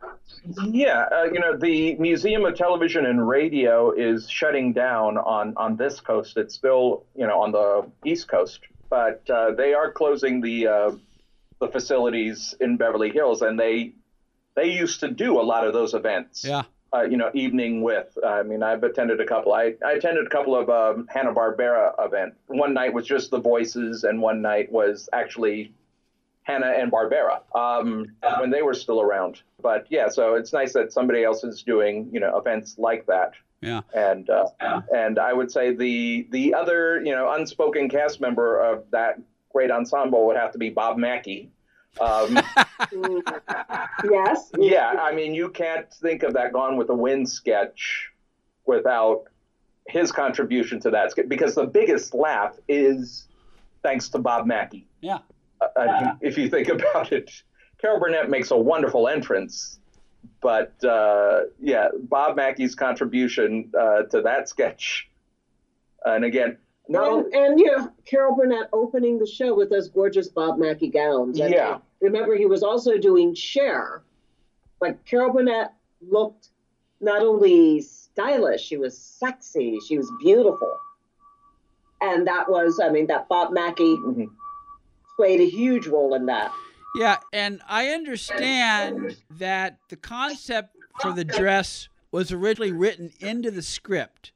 Yeah, 0.66 1.06
uh, 1.10 1.24
you 1.31 1.39
know, 1.39 1.56
the 1.56 1.95
Museum 1.95 2.44
of 2.44 2.56
Television 2.56 3.06
and 3.06 3.25
Radio 3.25 3.92
is 3.92 4.30
shutting 4.30 4.74
down 4.74 5.18
on, 5.19 5.54
on 5.56 5.78
this 5.78 6.01
coast. 6.01 6.36
It's 6.36 6.54
still, 6.54 7.06
you 7.16 7.25
know, 7.25 7.42
on 7.42 7.54
the 7.54 7.90
East 8.04 8.28
Coast, 8.28 8.59
but 8.89 9.30
uh, 9.30 9.51
they 9.51 9.73
are 9.73 9.92
closing 9.92 10.42
the 10.42 10.68
uh, 10.68 10.92
the 11.59 11.68
facilities 11.69 12.54
in 12.59 12.77
Beverly 12.77 13.09
Hills, 13.09 13.42
and 13.42 13.59
they 13.59 13.94
they 14.56 14.71
used 14.71 15.01
to 15.01 15.09
do 15.09 15.39
a 15.39 15.44
lot 15.44 15.68
of 15.68 15.73
those 15.73 15.94
events. 15.94 16.44
Yeah 16.44 16.63
uh, 16.95 17.04
you 17.04 17.18
know, 17.18 17.31
evening 17.33 17.81
with. 17.81 18.18
I 18.25 18.44
mean, 18.44 18.63
I've 18.63 18.83
attended 18.83 19.19
a 19.19 19.25
couple. 19.25 19.54
I, 19.54 19.73
I 19.85 19.94
attended 19.94 20.25
a 20.25 20.30
couple 20.30 20.56
of 20.56 20.69
um, 20.69 21.07
Hanna 21.09 21.33
Barbera 21.33 21.94
events. 21.99 22.37
One 22.47 22.73
night 22.73 22.94
was 22.94 23.06
just 23.06 23.31
the 23.31 23.39
voices, 23.39 24.04
and 24.04 24.21
one 24.21 24.42
night 24.42 24.71
was 24.71 25.09
actually 25.11 25.73
Hanna 26.44 26.68
and 26.68 26.92
Barbera 26.92 27.42
um, 27.56 28.07
when 28.39 28.51
they 28.51 28.61
were 28.61 28.73
still 28.73 29.01
around. 29.01 29.42
But 29.61 29.87
yeah, 29.89 30.09
so 30.09 30.35
it's 30.35 30.54
nice 30.54 30.73
that 30.73 30.94
somebody 30.94 31.23
else 31.23 31.44
is 31.44 31.63
doing 31.63 32.09
you 32.11 32.19
know 32.19 32.37
events 32.37 32.75
like 32.77 33.06
that. 33.07 33.33
Yeah. 33.62 33.81
And 33.95 34.30
uh, 34.30 34.81
and 34.94 35.18
I 35.18 35.33
would 35.33 35.52
say 35.52 35.74
the 35.74 36.28
the 36.31 36.54
other 36.54 37.02
you 37.04 37.12
know 37.12 37.31
unspoken 37.31 37.90
cast 37.90 38.21
member 38.21 38.59
of 38.59 38.83
that 38.92 39.19
great 39.52 39.71
ensemble 39.71 40.28
would 40.28 40.38
have 40.38 40.52
to 40.52 40.57
be 40.57 40.69
Bob 40.69 40.97
Mackie. 40.97 41.50
Um, 42.00 42.38
yes. 44.04 44.52
Yeah, 44.57 44.95
I 45.02 45.14
mean, 45.14 45.33
you 45.33 45.50
can't 45.50 45.92
think 45.94 46.24
of 46.24 46.33
that 46.33 46.52
Gone 46.52 46.76
with 46.76 46.88
the 46.88 46.95
Wind 46.95 47.30
sketch 47.30 48.12
without 48.66 49.24
his 49.88 50.12
contribution 50.12 50.80
to 50.81 50.90
that 50.92 51.12
sketch 51.12 51.30
because 51.30 51.56
the 51.56 51.66
biggest 51.66 52.14
laugh 52.14 52.57
is 52.68 53.28
thanks 53.83 54.09
to 54.09 54.19
Bob 54.19 54.45
Mackie. 54.45 54.88
Yeah. 55.02 55.19
Uh, 55.62 55.68
yeah. 55.78 56.14
If 56.21 56.38
you 56.38 56.50
think 56.50 56.68
about 56.68 57.12
it, 57.12 57.31
Carol 57.78 58.00
Burnett 58.00 58.30
makes 58.30 58.52
a 58.52 58.57
wonderful 58.57 59.07
entrance, 59.07 59.80
but 60.42 60.84
uh, 60.84 61.42
yeah, 61.60 61.90
Bob 61.98 62.36
Mackie's 62.36 62.76
contribution 62.76 63.72
uh, 63.78 64.04
to 64.04 64.22
that 64.22 64.50
sketch, 64.50 65.10
and 66.06 66.24
again, 66.24 66.58
no, 66.88 67.26
and, 67.26 67.34
and 67.34 67.60
you 67.60 67.76
know, 67.76 67.92
Carol 68.06 68.36
Burnett 68.36 68.70
opening 68.74 69.18
the 69.18 69.28
show 69.28 69.56
with 69.56 69.70
those 69.70 69.90
gorgeous 69.90 70.30
Bob 70.30 70.58
Mackie 70.60 70.90
gowns. 70.90 71.40
And 71.40 71.54
yeah. 71.54 71.80
Remember, 72.02 72.36
he 72.36 72.46
was 72.46 72.62
also 72.62 72.98
doing 72.98 73.34
Cher, 73.34 74.04
but 74.80 75.04
Carol 75.06 75.34
Burnett 75.34 75.74
looked 76.02 76.50
not 77.02 77.22
only 77.22 77.82
stylish, 77.82 78.62
she 78.62 78.78
was 78.78 78.98
sexy, 78.98 79.80
she 79.88 79.98
was 79.98 80.12
beautiful. 80.22 80.78
And 82.02 82.28
that 82.28 82.50
was, 82.50 82.80
I 82.84 82.90
mean, 82.90 83.08
that 83.08 83.28
Bob 83.30 83.52
Mackie 83.52 83.96
mm-hmm. 83.96 84.26
played 85.16 85.40
a 85.40 85.50
huge 85.50 85.88
role 85.88 86.14
in 86.14 86.26
that. 86.28 86.52
Yeah, 86.97 87.18
and 87.33 87.61
I 87.68 87.90
understand 87.90 89.18
that 89.31 89.80
the 89.90 89.95
concept 89.95 90.75
for 91.02 91.14
the 91.14 91.25
dress 91.25 91.90
was 92.11 92.31
originally 92.31 92.71
written 92.71 93.11
into 93.19 93.52
the 93.52 93.61
script 93.61 94.31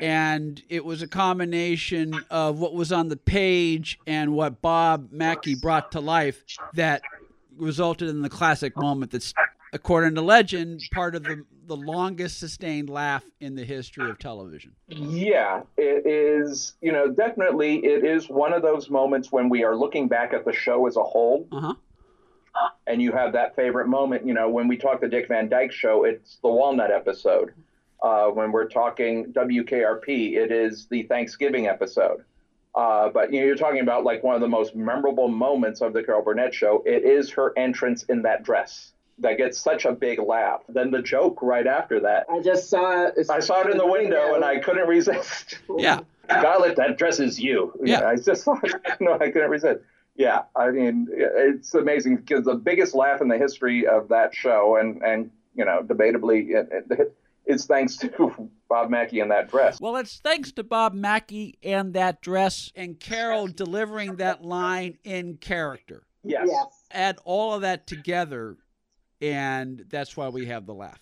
and 0.00 0.62
it 0.68 0.84
was 0.84 1.02
a 1.02 1.06
combination 1.06 2.14
of 2.30 2.58
what 2.58 2.74
was 2.74 2.92
on 2.92 3.08
the 3.08 3.16
page 3.16 3.98
and 4.06 4.32
what 4.32 4.62
Bob 4.62 5.12
Mackie 5.12 5.54
brought 5.54 5.92
to 5.92 6.00
life 6.00 6.44
that 6.74 7.02
resulted 7.56 8.08
in 8.08 8.22
the 8.22 8.30
classic 8.30 8.76
moment 8.76 9.12
that's 9.12 9.34
according 9.72 10.14
to 10.14 10.22
legend 10.22 10.82
part 10.92 11.14
of 11.14 11.22
the 11.22 11.44
the 11.66 11.76
longest 11.76 12.40
sustained 12.40 12.90
laugh 12.90 13.24
in 13.40 13.54
the 13.54 13.64
history 13.64 14.10
of 14.10 14.18
television. 14.18 14.72
Yeah, 14.88 15.62
it 15.76 16.06
is, 16.06 16.74
you 16.80 16.90
know, 16.90 17.08
definitely 17.08 17.76
it 17.84 18.04
is 18.04 18.28
one 18.28 18.52
of 18.52 18.62
those 18.62 18.90
moments 18.90 19.30
when 19.30 19.48
we 19.48 19.62
are 19.62 19.76
looking 19.76 20.08
back 20.08 20.32
at 20.32 20.44
the 20.44 20.52
show 20.52 20.86
as 20.88 20.96
a 20.96 21.02
whole. 21.02 21.46
Uh-huh. 21.52 21.74
And 22.86 23.00
you 23.00 23.12
have 23.12 23.32
that 23.32 23.56
favorite 23.56 23.88
moment, 23.88 24.26
you 24.26 24.34
know, 24.34 24.48
when 24.48 24.68
we 24.68 24.76
talk 24.76 25.00
the 25.00 25.08
Dick 25.08 25.28
Van 25.28 25.48
Dyke 25.48 25.72
show, 25.72 26.04
it's 26.04 26.36
the 26.42 26.48
Walnut 26.48 26.90
episode. 26.90 27.52
Uh, 28.02 28.26
when 28.26 28.50
we're 28.50 28.68
talking 28.68 29.32
WKRP, 29.32 30.34
it 30.34 30.50
is 30.50 30.86
the 30.86 31.04
Thanksgiving 31.04 31.68
episode. 31.68 32.24
Uh, 32.74 33.10
but 33.10 33.32
you 33.32 33.40
know, 33.40 33.46
you're 33.46 33.56
talking 33.56 33.80
about 33.80 34.02
like 34.02 34.22
one 34.22 34.34
of 34.34 34.40
the 34.40 34.48
most 34.48 34.74
memorable 34.74 35.28
moments 35.28 35.80
of 35.80 35.92
the 35.92 36.02
Carol 36.02 36.22
Burnett 36.22 36.54
show. 36.54 36.82
It 36.86 37.04
is 37.04 37.30
her 37.30 37.56
entrance 37.56 38.02
in 38.04 38.22
that 38.22 38.42
dress 38.42 38.92
that 39.18 39.36
gets 39.36 39.58
such 39.58 39.84
a 39.84 39.92
big 39.92 40.18
laugh. 40.18 40.62
Then 40.68 40.90
the 40.90 41.02
joke 41.02 41.40
right 41.42 41.66
after 41.66 42.00
that. 42.00 42.26
I 42.30 42.40
just 42.40 42.70
saw 42.70 43.06
it. 43.06 43.30
I 43.30 43.40
saw 43.40 43.60
it 43.60 43.70
in 43.70 43.76
the 43.76 43.86
window 43.86 44.34
and 44.34 44.44
I 44.44 44.58
couldn't 44.58 44.88
resist. 44.88 45.58
Yeah. 45.76 46.00
Scarlett, 46.24 46.76
that 46.76 46.96
dress 46.98 47.20
is 47.20 47.38
you. 47.38 47.72
Yeah. 47.84 48.06
I 48.06 48.16
just 48.16 48.44
thought, 48.44 48.64
no, 49.00 49.14
I 49.14 49.30
couldn't 49.30 49.50
resist. 49.50 49.80
Yeah, 50.14 50.42
I 50.54 50.70
mean, 50.70 51.08
it's 51.10 51.74
amazing 51.74 52.16
because 52.16 52.44
the 52.44 52.54
biggest 52.54 52.94
laugh 52.94 53.20
in 53.20 53.28
the 53.28 53.38
history 53.38 53.86
of 53.86 54.08
that 54.08 54.34
show, 54.34 54.76
and 54.76 55.02
and 55.02 55.30
you 55.54 55.64
know, 55.64 55.82
debatably, 55.82 56.50
it, 56.50 56.68
it, 56.90 57.16
it's 57.46 57.66
thanks 57.66 57.96
to 57.98 58.50
Bob 58.68 58.90
Mackie 58.90 59.20
and 59.20 59.30
that 59.30 59.50
dress. 59.50 59.80
Well, 59.80 59.96
it's 59.96 60.20
thanks 60.20 60.52
to 60.52 60.64
Bob 60.64 60.92
Mackie 60.92 61.58
and 61.62 61.94
that 61.94 62.20
dress, 62.20 62.72
and 62.76 63.00
Carol 63.00 63.46
delivering 63.46 64.16
that 64.16 64.44
line 64.44 64.98
in 65.04 65.38
character. 65.38 66.04
Yes. 66.24 66.48
Yes. 66.50 66.84
Add 66.90 67.18
all 67.24 67.54
of 67.54 67.62
that 67.62 67.86
together, 67.86 68.56
and 69.20 69.84
that's 69.88 70.16
why 70.16 70.28
we 70.28 70.46
have 70.46 70.66
the 70.66 70.74
laugh. 70.74 71.00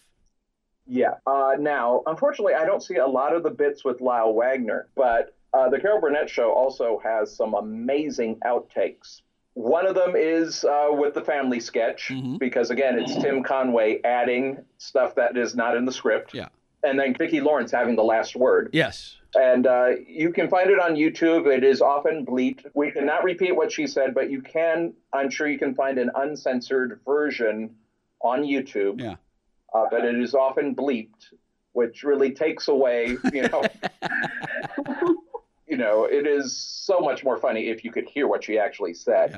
Yeah. 0.87 1.14
Uh, 1.26 1.52
now, 1.59 2.02
unfortunately, 2.07 2.55
I 2.55 2.64
don't 2.64 2.83
see 2.83 2.97
a 2.97 3.07
lot 3.07 3.35
of 3.35 3.43
the 3.43 3.50
bits 3.50 3.85
with 3.85 4.00
Lyle 4.00 4.33
Waggoner, 4.33 4.88
but 4.97 5.37
uh, 5.52 5.69
the 5.69 5.78
Carol 5.80 6.00
Burnett 6.00 6.28
show 6.30 6.52
also 6.52 7.00
has 7.02 7.35
some 7.35 7.54
amazing 7.54 8.38
outtakes. 8.47 9.23
One 9.54 9.87
of 9.87 9.95
them 9.95 10.14
is 10.16 10.64
uh, 10.64 10.88
with 10.90 11.14
the 11.14 11.23
family 11.25 11.59
sketch, 11.61 12.09
Mhm. 12.11 12.38
because 12.38 12.71
again, 12.71 12.99
it's 12.99 13.14
Tim 13.16 13.42
Conway 13.42 14.00
adding 14.04 14.64
stuff 14.78 15.16
that 15.16 15.37
is 15.37 15.54
not 15.57 15.76
in 15.76 15.85
the 15.85 15.92
script. 15.92 16.33
Yeah. 16.35 16.49
And 16.85 16.99
then 16.99 17.14
Vicki 17.14 17.40
Lawrence 17.40 17.71
having 17.73 17.97
the 17.97 18.04
last 18.04 18.37
word. 18.37 18.71
Yes. 18.73 19.16
And 19.35 19.66
uh, 19.66 19.90
you 20.07 20.33
can 20.33 20.49
find 20.49 20.71
it 20.71 20.78
on 20.80 20.95
YouTube. 20.95 21.47
It 21.47 21.62
is 21.62 21.83
often 21.83 22.25
bleeped. 22.25 22.64
We 22.75 22.90
cannot 22.90 23.23
repeat 23.23 23.54
what 23.54 23.71
she 23.71 23.87
said, 23.87 24.14
but 24.14 24.30
you 24.30 24.40
can, 24.40 24.95
I'm 25.12 25.30
sure 25.30 25.47
you 25.47 25.59
can 25.59 25.75
find 25.75 25.99
an 25.99 26.11
uncensored 26.14 27.00
version 27.04 27.76
on 28.23 28.42
YouTube. 28.45 29.00
Yeah. 29.00 29.16
Uh, 29.75 29.87
but 29.90 30.04
it 30.04 30.19
is 30.19 30.35
often 30.35 30.75
bleeped, 30.75 31.33
which 31.73 32.02
really 32.02 32.30
takes 32.33 32.69
away, 32.69 33.16
you 33.33 33.42
know. 33.49 33.62
you 35.71 35.77
know, 35.77 36.05
it 36.05 36.27
is 36.27 36.57
so 36.57 36.99
much 37.00 37.23
more 37.25 37.39
funny 37.39 37.69
if 37.69 37.85
you 37.85 37.93
could 37.93 38.09
hear 38.09 38.27
what 38.27 38.45
she 38.45 38.59
actually 38.59 38.93
said 38.95 39.31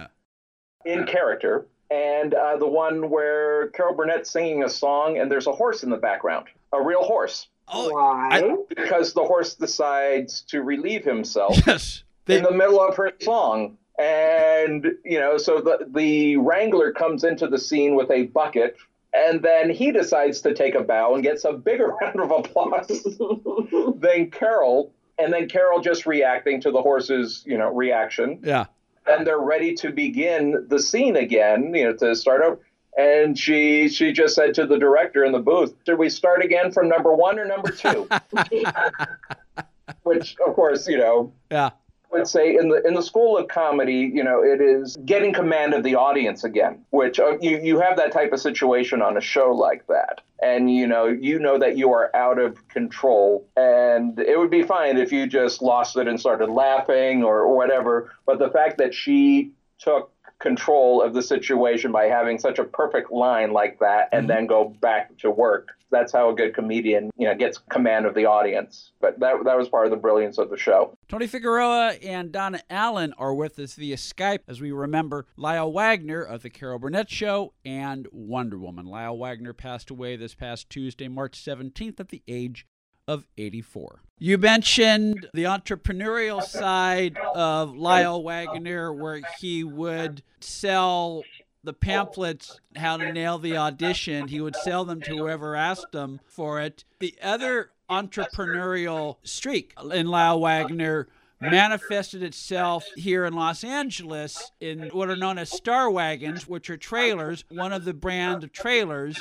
Yeah. 0.87 0.93
in 0.93 1.07
character. 1.07 1.67
And 1.91 2.33
uh, 2.33 2.57
the 2.57 2.67
one 2.67 3.11
where 3.11 3.69
Carol 3.69 3.95
Burnett's 3.95 4.31
singing 4.31 4.65
a 4.65 4.71
song 4.71 5.19
and 5.19 5.31
there's 5.31 5.47
a 5.47 5.53
horse 5.53 5.83
in 5.83 5.91
the 5.91 5.99
background, 5.99 6.47
a 6.73 6.81
real 6.83 7.03
horse, 7.05 7.49
Oh, 7.69 7.91
Why? 7.93 8.55
because 8.69 9.13
the 9.13 9.23
horse 9.23 9.55
decides 9.55 10.43
to 10.49 10.63
relieve 10.63 11.05
himself 11.05 11.57
yes. 11.67 12.03
They, 12.25 12.39
in 12.39 12.45
the 12.45 12.51
middle 12.51 12.81
of 12.81 12.97
her 12.97 13.13
song. 13.21 13.77
And, 13.99 14.87
you 15.05 15.21
know, 15.21 15.37
so 15.37 15.61
the, 15.61 15.87
the 15.89 16.39
Wrangler 16.39 16.93
comes 16.93 17.25
into 17.25 17.47
the 17.47 17.59
scene 17.59 17.95
with 17.95 18.11
a 18.11 18.25
bucket, 18.25 18.77
and 19.13 19.43
then 19.43 19.69
he 19.71 19.93
decides 19.93 20.41
to 20.41 20.55
take 20.55 20.75
a 20.75 20.81
bow 20.83 21.15
and 21.15 21.23
gets 21.23 21.45
a 21.45 21.53
bigger 21.53 21.89
round 22.01 22.21
of 22.21 22.31
applause 22.31 22.89
than 24.01 24.31
Carol. 24.31 24.93
And 25.19 25.33
then 25.33 25.49
Carol 25.49 25.81
just 25.81 26.07
reacting 26.07 26.61
to 26.63 26.71
the 26.71 26.83
horse's, 26.83 27.43
you 27.47 27.59
know, 27.59 27.73
reaction. 27.73 28.41
yeah. 28.43 28.67
And 29.07 29.27
they're 29.27 29.39
ready 29.41 29.75
to 29.75 29.91
begin 29.91 30.67
the 30.69 30.79
scene 30.79 31.17
again, 31.17 31.75
you 31.75 31.85
know, 31.85 31.93
to 31.97 32.15
start 32.15 32.43
over. 32.43 32.61
And 32.97 33.37
she 33.39 33.89
she 33.89 34.13
just 34.13 34.35
said 34.35 34.55
to 34.55 34.67
the 34.67 34.79
director 34.79 35.25
in 35.25 35.33
the 35.33 35.41
booth, 35.41 35.75
"Should 35.87 35.99
we 35.99 36.09
start 36.09 36.45
again 36.45 36.71
from 36.73 36.89
number 36.89 37.13
one 37.13 37.39
or 37.39 37.45
number 37.47 37.71
two? 37.71 38.09
Which, 40.03 40.37
of 40.47 40.55
course, 40.55 40.87
you 40.87 40.99
know, 40.99 41.33
Yeah. 41.51 41.71
Would 42.13 42.29
say 42.29 42.57
in 42.57 42.69
the 42.69 42.87
in 42.87 42.95
the 42.95 43.03
school 43.03 43.37
of 43.39 43.49
comedy, 43.49 44.11
you 44.13 44.23
know, 44.23 44.43
it 44.43 44.61
is 44.61 44.97
getting 45.05 45.33
command 45.33 45.75
of 45.75 45.83
the 45.83 45.95
audience 45.95 46.45
again. 46.45 46.85
Which 46.91 47.19
uh, 47.19 47.39
you 47.41 47.59
you 47.63 47.81
have 47.81 47.97
that 47.97 48.13
type 48.13 48.33
of 48.33 48.41
situation 48.41 49.03
on 49.03 49.17
a 49.17 49.21
show 49.21 49.53
like 49.53 49.87
that, 49.89 50.21
and 50.43 50.73
you 50.73 50.87
know 50.87 51.07
you 51.07 51.39
know 51.39 51.59
that 51.59 51.77
you 51.77 51.93
are 51.93 52.15
out 52.15 52.39
of 52.39 52.69
control, 52.69 53.49
and 53.57 54.19
it 54.19 54.39
would 54.39 54.51
be 54.51 54.63
fine 54.63 54.99
if 54.99 55.13
you 55.13 55.27
just 55.27 55.63
lost 55.63 55.97
it 55.97 56.07
and 56.07 56.21
started 56.21 56.49
laughing 56.51 57.25
or, 57.25 57.41
or 57.41 57.57
whatever. 57.57 58.13
But 58.27 58.39
the 58.39 58.51
fact 58.51 58.79
that 58.79 58.95
she 58.95 59.53
took 59.79 60.13
control 60.39 61.01
of 61.01 61.15
the 61.15 61.23
situation 61.23 61.93
by 61.93 62.07
having 62.07 62.39
such 62.39 62.59
a 62.59 62.65
perfect 62.65 63.13
line 63.13 63.53
like 63.53 63.79
that 63.79 64.09
and 64.13 64.29
then 64.29 64.47
go 64.47 64.65
back 64.81 65.17
to 65.19 65.31
work 65.31 65.69
that's 65.93 66.13
how 66.13 66.31
a 66.31 66.35
good 66.35 66.55
comedian 66.55 67.11
you 67.17 67.27
know 67.27 67.35
gets 67.35 67.59
command 67.71 68.07
of 68.07 68.15
the 68.15 68.25
audience 68.25 68.93
but 69.01 69.19
that 69.21 69.35
that 69.45 69.57
was 69.57 69.69
part 69.69 69.87
of 69.87 69.91
the 69.91 69.97
brilliance 69.97 70.39
of 70.39 70.51
the 70.51 70.57
show 70.57 70.97
Tony 71.09 71.27
Figueroa 71.27 71.93
and 72.03 72.33
Donna 72.33 72.61
Allen 72.71 73.13
are 73.19 73.35
with 73.35 73.59
us 73.59 73.75
via 73.75 73.97
Skype 73.97 74.41
as 74.49 74.61
we 74.61 74.73
remember 74.73 75.27
Lyle 75.37 75.71
Waggoner 75.71 76.23
of 76.23 76.43
The 76.43 76.51
Carol 76.51 76.79
Burnett 76.79 77.11
Show 77.11 77.53
and 77.65 78.09
Wonder 78.11 78.59
Woman. 78.59 78.87
Lyle 78.87 79.17
Waggoner 79.17 79.53
passed 79.53 79.91
away 79.91 80.17
this 80.17 80.35
past 80.35 80.71
Tuesday, 80.71 81.09
March 81.09 81.43
17th, 81.45 82.01
at 82.01 82.09
the 82.09 82.23
age 82.27 82.67
of 83.07 83.27
84. 83.37 84.01
You 84.19 84.39
mentioned 84.39 85.29
the 85.35 85.45
entrepreneurial 85.45 86.43
side 86.61 87.19
of 87.35 87.77
Lyle 87.77 88.23
Waggoner, 88.23 88.93
where 88.93 89.21
he 89.39 89.65
would 89.65 90.23
sell 90.41 91.25
the 91.65 91.73
pamphlets, 91.73 92.61
How 92.77 92.97
to 92.97 93.13
Nail 93.13 93.39
the 93.39 93.57
Audition. 93.57 94.29
He 94.29 94.41
would 94.41 94.57
sell 94.57 94.85
them 94.85 95.01
to 95.03 95.17
whoever 95.17 95.55
asked 95.55 95.95
him 95.95 96.21
for 96.25 96.61
it. 96.61 96.85
The 96.99 97.15
other 97.23 97.71
entrepreneurial 97.89 99.17
streak 99.23 99.75
in 99.93 100.07
Lyle 100.07 100.41
Waggoner 100.41 101.09
manifested 101.41 102.23
itself 102.23 102.85
here 102.97 103.25
in 103.25 103.35
Los 103.35 103.65
Angeles 103.65 104.53
in 104.61 104.89
what 104.93 105.11
are 105.11 105.17
known 105.17 105.39
as 105.39 105.51
star 105.51 105.91
wagons, 105.91 106.47
which 106.47 106.71
are 106.71 106.77
trailers, 106.77 107.45
one 107.49 107.73
of 107.73 107.85
the 107.85 107.95
brand 107.95 108.45
of 108.45 108.53
trailers 108.53 109.21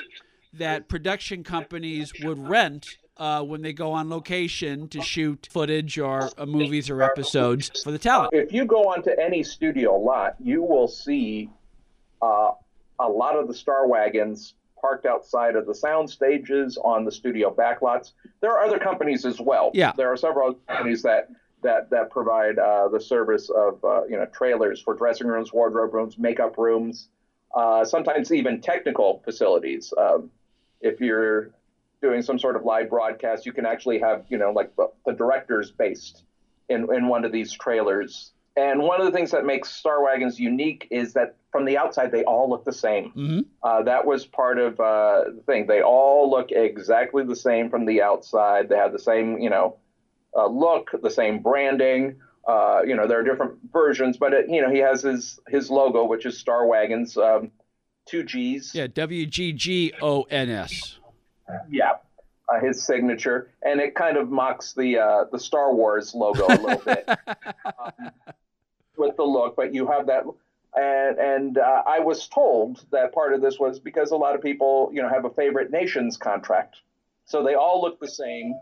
that 0.53 0.88
production 0.88 1.43
companies 1.43 2.12
would 2.24 2.48
rent 2.48 2.98
uh, 3.17 3.41
when 3.43 3.62
they 3.62 3.74
go 3.74 3.91
on 3.91 4.10
location 4.10 4.88
to 4.89 5.01
shoot 5.01 5.48
footage 5.51 5.98
or 5.98 6.29
uh, 6.38 6.45
movies 6.45 6.89
or 6.89 7.01
episodes 7.01 7.81
for 7.83 7.91
the 7.91 8.00
talent. 8.00 8.31
if 8.33 8.51
you 8.51 8.65
go 8.65 8.83
onto 8.83 9.12
any 9.12 9.43
studio 9.43 9.95
lot, 9.95 10.36
you 10.39 10.62
will 10.62 10.88
see 10.88 11.50
uh, 12.22 12.51
a 13.00 13.10
lot 13.10 13.36
of 13.36 13.48
the 13.48 13.54
Star 13.54 13.88
Wagons 13.88 14.54
parked 14.80 15.06
outside 15.06 15.56
of 15.56 15.66
the 15.68 15.75
sound 15.75 16.10
stages 16.10 16.78
on 16.84 17.06
the 17.06 17.12
studio 17.12 17.54
backlots. 17.54 18.12
There 18.42 18.51
are 18.51 18.66
other 18.66 18.80
companies 18.80 19.25
as 19.25 19.40
well. 19.40 19.72
Yeah. 19.74 19.94
There 19.96 20.12
are 20.12 20.18
several 20.18 20.56
companies 20.68 21.04
that 21.04 21.30
that 21.62 21.90
that 21.92 22.10
provide 22.10 22.58
uh, 22.58 22.88
the 22.90 23.00
service 23.00 23.50
of 23.50 23.84
uh, 23.84 24.06
you 24.06 24.18
know 24.18 24.25
trailers 24.34 24.82
for 24.82 24.96
dressing 24.96 25.28
rooms, 25.28 25.54
wardrobe 25.54 25.94
rooms, 25.94 26.18
makeup 26.18 26.58
rooms, 26.58 27.10
uh, 27.56 27.86
sometimes 27.86 28.32
even 28.32 28.62
technical 28.62 29.22
facilities. 29.24 29.94
Um, 29.98 30.32
if 30.82 31.00
you're 31.00 31.51
doing 32.01 32.24
some 32.24 32.40
sort 32.40 32.56
of 32.56 32.66
live 32.66 32.90
broadcast, 32.90 33.46
you 33.46 33.54
can 33.54 33.66
actually 33.66 34.00
have 34.00 34.25
you 34.30 34.38
know 34.38 34.51
like 34.51 34.75
the, 34.75 34.90
the 35.06 35.13
directors 35.13 35.72
based 35.72 36.24
in, 36.70 36.94
in 36.94 37.08
one 37.08 37.25
of 37.25 37.32
these 37.32 37.54
trailers. 37.54 38.32
And 38.58 38.82
one 38.82 39.00
of 39.00 39.06
the 39.06 39.13
things 39.13 39.32
that 39.32 39.46
makes 39.46 39.70
Star 39.70 40.04
Wagons 40.04 40.40
unique 40.40 40.88
is 40.92 41.13
that 41.13 41.36
from 41.51 41.65
the 41.65 41.77
outside, 41.77 42.12
they 42.12 42.24
all 42.24 42.50
look 42.50 42.63
the 42.65 42.74
same. 42.74 43.12
hmm 43.12 43.39
Uh, 43.63 43.84
that 43.84 44.05
was 44.05 44.25
part 44.25 44.58
of 44.58 44.79
uh, 44.79 45.24
the 45.36 45.43
thing. 45.46 45.67
They 45.67 45.81
all 45.81 46.29
look 46.29 46.51
exactly 46.51 47.24
the 47.24 47.36
same 47.36 47.70
from 47.70 47.86
the 47.86 48.01
outside. 48.01 48.70
They 48.70 48.77
have 48.77 48.93
the 48.93 49.00
same, 49.00 49.38
you 49.39 49.50
know, 49.50 49.77
uh, 50.36 50.48
look, 50.48 50.91
the 51.01 51.10
same 51.10 51.39
branding. 51.41 52.17
Uh, 52.48 52.81
you 52.88 52.96
know, 52.96 53.08
there 53.08 53.20
are 53.20 53.24
different 53.24 53.60
versions, 53.72 54.17
but 54.17 54.34
it, 54.34 54.50
you 54.50 54.62
know, 54.62 54.72
he 54.72 54.79
has 54.79 55.03
his 55.03 55.39
his 55.48 55.70
logo, 55.70 56.05
which 56.05 56.25
is 56.25 56.38
Star 56.38 56.65
Wagons, 56.65 57.15
um, 57.17 57.51
two 58.05 58.24
G's. 58.24 58.74
Yeah, 58.74 58.88
W 58.88 59.25
G 59.27 59.53
G 59.53 59.93
O 60.01 60.24
N 60.24 60.50
S. 60.50 60.98
Yeah, 61.70 61.98
uh, 62.50 62.60
his 62.60 62.84
signature, 62.84 63.51
and 63.62 63.79
it 63.79 63.93
kind 63.93 64.17
of 64.17 64.29
mocks 64.31 64.74
the 64.74 64.98
uh, 64.98 65.25
the 65.31 65.39
Star 65.39 65.74
Wars 65.75 66.15
logo 66.15 66.48
a 66.48 66.55
little 66.55 66.81
bit 66.84 67.08
um, 67.65 68.12
with 68.98 69.15
the 69.17 69.24
look. 69.24 69.55
But 69.55 69.74
you 69.74 69.86
have 69.88 70.08
that, 70.08 70.24
and 70.75 71.20
and 71.20 71.58
uh, 71.58 71.84
I 71.86 72.00
was 72.00 72.28
told 72.28 72.86
that 72.92 73.13
part 73.13 73.34
of 73.34 73.42
this 73.42 73.60
was 73.60 73.80
because 73.80 74.12
a 74.12 74.18
lot 74.18 74.36
of 74.36 74.42
people, 74.42 74.90
you 74.94 75.01
know, 75.01 75.10
have 75.10 75.25
a 75.25 75.30
favorite 75.30 75.72
nations 75.72 76.18
contract, 76.18 76.78
so 77.25 77.44
they 77.44 77.56
all 77.56 77.82
look 77.82 78.00
the 78.00 78.08
same. 78.08 78.56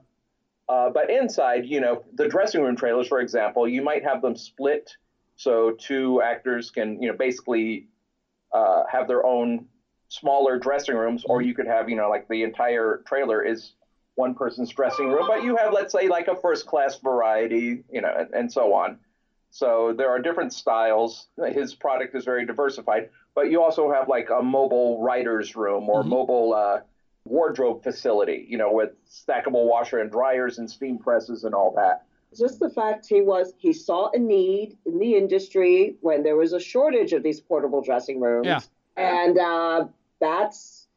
Uh, 0.68 0.90
but 0.92 1.10
inside, 1.10 1.66
you 1.66 1.82
know, 1.82 2.04
the 2.14 2.28
dressing 2.28 2.62
room 2.62 2.76
trailers, 2.76 3.08
for 3.08 3.20
example, 3.22 3.68
you 3.68 3.82
might 3.82 4.04
have 4.04 4.22
them 4.22 4.36
split 4.36 4.96
so 5.36 5.72
two 5.72 6.22
actors 6.22 6.70
can, 6.70 7.02
you 7.02 7.10
know, 7.10 7.18
basically 7.18 7.88
uh, 8.54 8.84
have 8.92 9.08
their 9.08 9.26
own 9.26 9.66
smaller 10.10 10.60
dressing 10.60 10.96
rooms, 10.96 11.24
or 11.26 11.42
you 11.42 11.54
could 11.54 11.66
have, 11.66 11.90
you 11.90 11.96
know, 11.96 12.10
like 12.10 12.28
the 12.28 12.44
entire 12.44 13.02
trailer 13.08 13.44
is 13.44 13.74
one 14.16 14.36
person's 14.36 14.70
dressing 14.70 15.08
room, 15.08 15.26
but 15.28 15.44
you 15.44 15.56
have, 15.56 15.72
let's 15.72 15.94
say, 15.94 16.10
like 16.10 16.28
a 16.28 16.36
first 16.36 16.66
class 16.66 17.00
variety, 17.00 17.84
you 17.90 18.02
know, 18.02 18.14
and, 18.16 18.34
and 18.34 18.52
so 18.52 18.74
on. 18.74 19.00
So 19.52 19.94
there 19.98 20.10
are 20.10 20.20
different 20.20 20.54
styles. 20.54 21.28
His 21.52 21.74
product 21.74 22.16
is 22.16 22.24
very 22.24 22.46
diversified, 22.46 23.10
but 23.34 23.50
you 23.50 23.62
also 23.62 23.92
have 23.92 24.08
like 24.08 24.30
a 24.30 24.42
mobile 24.42 25.02
writer's 25.02 25.56
room 25.56 25.90
or 25.90 26.02
mm-hmm. 26.02 26.10
mobile 26.10 26.54
uh, 26.54 26.80
wardrobe 27.26 27.84
facility, 27.84 28.46
you 28.48 28.58
know, 28.58 28.72
with 28.72 28.92
stackable 29.08 29.66
washer 29.66 30.00
and 30.00 30.12
dryers 30.12 30.60
and 30.60 30.70
steam 30.70 30.98
presses 30.98 31.44
and 31.44 31.56
all 31.56 31.74
that. 31.76 32.06
Just 32.38 32.60
the 32.60 32.70
fact 32.70 33.08
he 33.08 33.22
was 33.22 33.54
he 33.58 33.74
saw 33.74 34.12
a 34.14 34.20
need 34.20 34.78
in 34.86 35.00
the 35.00 35.16
industry 35.16 35.96
when 36.02 36.22
there 36.22 36.36
was 36.36 36.54
a 36.54 36.60
shortage 36.60 37.12
of 37.14 37.24
these 37.24 37.40
portable 37.40 37.82
dressing 37.82 38.20
rooms. 38.20 38.46
Yeah. 38.46 38.60
And 38.98 39.40
uh, 39.40 39.88
that's 40.20 40.88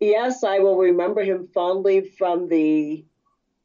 yes, 0.00 0.44
I 0.44 0.58
will 0.58 0.76
remember 0.76 1.22
him 1.22 1.48
fondly 1.54 2.02
from 2.02 2.48
the 2.48 3.04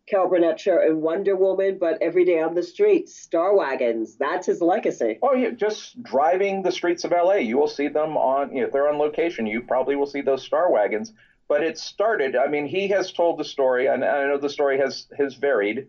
Carol 0.07 0.29
Burnett 0.29 0.59
show 0.59 0.79
and 0.81 1.01
Wonder 1.01 1.35
Woman, 1.35 1.77
but 1.79 1.97
every 2.01 2.25
day 2.25 2.41
on 2.41 2.55
the 2.55 2.63
streets, 2.63 3.15
Star 3.15 3.55
Wagons. 3.55 4.15
That's 4.17 4.47
his 4.47 4.61
legacy. 4.61 5.19
Oh 5.21 5.33
yeah, 5.33 5.51
just 5.51 6.01
driving 6.03 6.61
the 6.61 6.71
streets 6.71 7.03
of 7.03 7.11
LA, 7.11 7.35
you 7.35 7.57
will 7.57 7.67
see 7.67 7.87
them 7.87 8.17
on. 8.17 8.53
You 8.53 8.61
know, 8.61 8.67
if 8.67 8.73
they're 8.73 8.89
on 8.89 8.97
location, 8.97 9.45
you 9.45 9.61
probably 9.61 9.95
will 9.95 10.05
see 10.05 10.21
those 10.21 10.43
Star 10.43 10.71
Wagons 10.71 11.13
but 11.47 11.63
it 11.63 11.77
started. 11.77 12.35
I 12.35 12.47
mean, 12.47 12.65
he 12.65 12.87
has 12.87 13.11
told 13.11 13.37
the 13.37 13.43
story, 13.43 13.87
and 13.87 14.03
I 14.03 14.25
know 14.25 14.37
the 14.37 14.49
story 14.49 14.79
has 14.79 15.07
has 15.17 15.35
varied, 15.35 15.87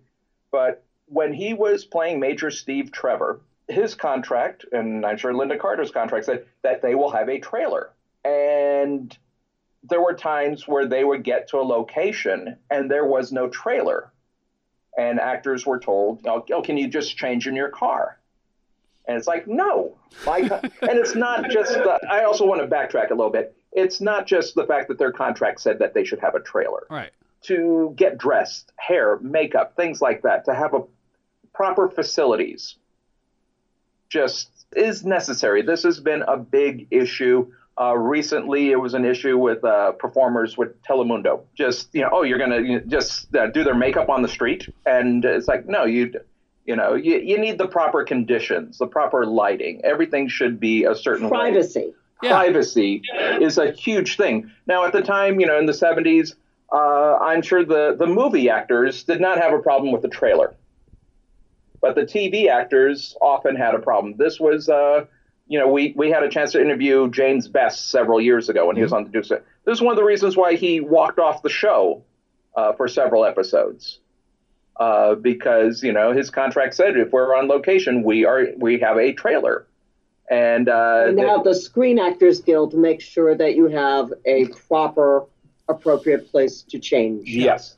but 0.51 0.85
when 1.07 1.33
he 1.33 1.55
was 1.55 1.85
playing 1.85 2.21
Major 2.21 2.51
Steve 2.51 2.91
Trevor, 2.93 3.41
his 3.69 3.95
contract, 3.95 4.65
and 4.73 5.05
I'm 5.07 5.17
sure 5.17 5.33
Lynda 5.33 5.59
Carter's 5.59 5.91
contract 5.91 6.27
said 6.27 6.47
that 6.63 6.83
they 6.83 6.95
will 6.95 7.11
have 7.11 7.29
a 7.29 7.39
trailer, 7.39 7.91
and 8.25 9.17
there 9.89 10.01
were 10.01 10.15
times 10.15 10.67
where 10.67 10.87
they 10.87 11.05
would 11.05 11.23
get 11.23 11.49
to 11.49 11.59
a 11.59 11.63
location 11.63 12.57
and 12.71 12.91
there 12.91 13.05
was 13.05 13.33
no 13.33 13.49
trailer, 13.49 14.13
and 14.97 15.21
actors 15.21 15.67
were 15.67 15.79
told, 15.79 16.27
"Oh, 16.27 16.45
oh 16.53 16.63
can 16.63 16.77
you 16.77 16.89
just 16.89 17.17
change 17.17 17.47
in 17.47 17.55
your 17.55 17.71
car?" 17.71 18.19
And 19.07 19.19
it's 19.19 19.27
like, 19.27 19.47
no, 19.47 19.99
my, 20.25 20.39
and 20.39 20.73
it's 20.83 21.15
not 21.15 21.51
just. 21.51 21.75
The, 21.75 22.01
I 22.11 22.25
also 22.25 22.47
want 22.47 22.63
to 22.63 22.67
backtrack 22.67 23.11
a 23.11 23.15
little 23.15 23.31
bit 23.31 23.55
it's 23.75 24.01
not 24.01 24.27
just 24.27 24.55
the 24.55 24.65
fact 24.65 24.89
that 24.89 24.99
their 24.99 25.13
contract 25.13 25.61
said 25.61 25.81
that 25.81 25.93
they 25.93 26.05
should 26.05 26.21
have 26.21 26.35
a 26.35 26.41
trailer. 26.41 26.87
Right. 26.89 27.11
To 27.43 27.93
get 27.97 28.17
dressed, 28.17 28.73
hair, 28.77 29.19
makeup, 29.21 29.77
things 29.77 30.01
like 30.01 30.23
that, 30.23 30.47
to 30.47 30.55
have 30.55 30.73
a 30.73 30.85
proper 31.53 31.89
facilities 31.89 32.77
just 34.09 34.49
is 34.75 35.05
necessary. 35.05 35.63
This 35.63 35.83
has 35.83 36.01
been 36.01 36.23
a 36.23 36.37
big 36.37 36.87
issue. 36.91 37.53
Uh, 37.81 37.97
recently, 37.97 38.71
it 38.71 38.77
was 38.77 38.95
an 38.95 39.05
issue 39.05 39.37
with 39.37 39.65
uh, 39.65 39.93
performers 39.93 40.57
with 40.57 40.81
Telemundo. 40.83 41.43
Just 41.57 41.89
you 41.93 42.03
know, 42.03 42.11
oh, 42.13 42.23
you're 42.23 42.39
gonna 42.39 42.61
you 42.61 42.79
know, 42.79 42.85
just 42.87 43.35
uh, 43.35 43.49
do 43.49 43.65
their 43.65 43.75
makeup 43.75 44.09
on 44.09 44.23
the 44.23 44.29
street, 44.29 44.69
and 44.87 45.25
it's 45.25 45.49
like, 45.49 45.67
no, 45.67 45.85
you, 45.85 46.13
you 46.67 46.77
know, 46.77 46.95
you, 46.95 47.19
you 47.19 47.39
need 47.39 47.59
the 47.59 47.67
proper 47.67 48.05
conditions, 48.05 48.79
the 48.79 48.87
proper 48.87 49.27
lighting. 49.27 49.81
Everything 49.85 50.29
should 50.29 50.61
be 50.61 50.85
a 50.85 50.95
certain 50.95 51.29
privacy. 51.29 51.81
Way 51.81 51.95
yeah. 52.25 52.31
privacy 52.31 53.03
is 53.41 53.59
a 53.59 53.71
huge 53.73 54.17
thing. 54.17 54.51
Now, 54.67 54.85
at 54.85 54.93
the 54.93 55.03
time, 55.03 55.41
you 55.41 55.47
know, 55.47 55.59
in 55.59 55.67
the 55.67 55.73
70s, 55.73 56.35
uh, 56.73 57.17
I'm 57.17 57.43
sure 57.43 57.65
the, 57.65 57.97
the 57.99 58.07
movie 58.07 58.49
actors 58.49 59.05
did 59.05 59.21
not 59.21 59.39
have 59.39 59.53
a 59.53 59.59
problem 59.59 59.93
with 59.93 60.03
the 60.03 60.09
trailer. 60.09 60.55
But 61.81 61.95
the 61.95 62.03
TV 62.03 62.49
actors 62.49 63.17
often 63.21 63.57
had 63.57 63.75
a 63.75 63.79
problem. 63.79 64.17
This 64.17 64.41
was, 64.41 64.69
uh, 64.69 65.05
you 65.47 65.59
know, 65.59 65.69
we, 65.69 65.93
we 65.97 66.11
had 66.11 66.23
a 66.23 66.29
chance 66.29 66.53
to 66.53 66.61
interview 66.61 67.11
James 67.11 67.49
Best 67.49 67.91
several 67.91 68.21
years 68.21 68.49
ago 68.49 68.67
when 68.67 68.75
mm-hmm. 68.75 68.81
he 68.81 68.83
was 68.83 68.93
on 68.93 69.05
the 69.05 69.11
Dukes. 69.11 69.29
This 69.29 69.43
is 69.67 69.81
one 69.81 69.93
of 69.93 69.97
the 69.97 70.05
reasons 70.05 70.37
why 70.37 70.55
he 70.55 70.81
walked 70.81 71.19
off 71.19 71.43
the 71.43 71.51
show 71.51 72.03
uh, 72.57 72.73
for 72.73 72.89
several 72.89 73.25
episodes. 73.25 74.01
Uh, 74.77 75.15
because 75.15 75.85
you 75.85 75.93
know 75.93 76.13
his 76.13 76.31
contract 76.31 76.75
said 76.75 76.97
if 76.97 77.13
we're 77.13 77.37
on 77.37 77.47
location, 77.47 78.03
we 78.03 78.25
are 78.25 78.49
we 78.57 78.81
have 78.81 78.97
a 78.97 79.13
trailer. 79.13 79.67
And, 80.31 80.69
uh, 80.69 81.05
and 81.09 81.17
now 81.17 81.39
the, 81.39 81.51
the 81.51 81.55
Screen 81.55 81.99
Actors 81.99 82.41
Guild 82.41 82.75
makes 82.75 83.05
sure 83.05 83.37
that 83.37 83.57
you 83.57 83.67
have 83.67 84.13
a 84.25 84.47
proper, 84.47 85.27
appropriate 85.69 86.31
place 86.31 86.63
to 86.63 86.79
change. 86.79 87.29
Yes. 87.29 87.77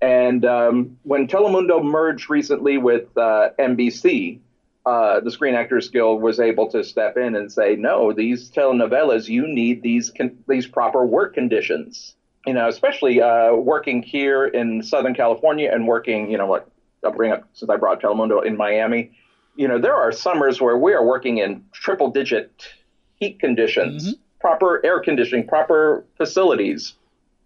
And 0.00 0.44
um, 0.44 0.98
when 1.02 1.28
Telemundo 1.28 1.84
merged 1.84 2.30
recently 2.30 2.78
with 2.78 3.16
uh, 3.16 3.50
NBC, 3.58 4.40
uh, 4.84 5.20
the 5.20 5.30
Screen 5.30 5.54
Actors 5.54 5.88
Guild 5.88 6.22
was 6.22 6.40
able 6.40 6.68
to 6.70 6.82
step 6.82 7.16
in 7.16 7.34
and 7.34 7.50
say, 7.52 7.76
no, 7.76 8.12
these 8.12 8.50
telenovelas, 8.50 9.28
you 9.28 9.46
need 9.46 9.82
these 9.82 10.10
con- 10.10 10.38
these 10.48 10.66
proper 10.66 11.04
work 11.04 11.34
conditions. 11.34 12.14
You 12.46 12.54
know, 12.54 12.68
especially 12.68 13.22
uh, 13.22 13.54
working 13.54 14.02
here 14.02 14.46
in 14.46 14.82
Southern 14.82 15.14
California 15.14 15.70
and 15.72 15.86
working, 15.86 16.30
you 16.30 16.36
know, 16.36 16.46
what 16.46 16.68
I'll 17.04 17.12
bring 17.12 17.30
up 17.30 17.48
since 17.52 17.70
I 17.70 17.76
brought 17.76 18.02
Telemundo 18.02 18.44
in 18.44 18.56
Miami 18.56 19.12
you 19.56 19.68
know, 19.68 19.78
there 19.78 19.94
are 19.94 20.12
summers 20.12 20.60
where 20.60 20.76
we 20.76 20.92
are 20.94 21.04
working 21.04 21.38
in 21.38 21.64
triple 21.72 22.10
digit 22.10 22.68
heat 23.16 23.38
conditions, 23.38 24.04
mm-hmm. 24.04 24.20
proper 24.40 24.84
air 24.84 25.00
conditioning, 25.00 25.46
proper 25.46 26.04
facilities 26.16 26.94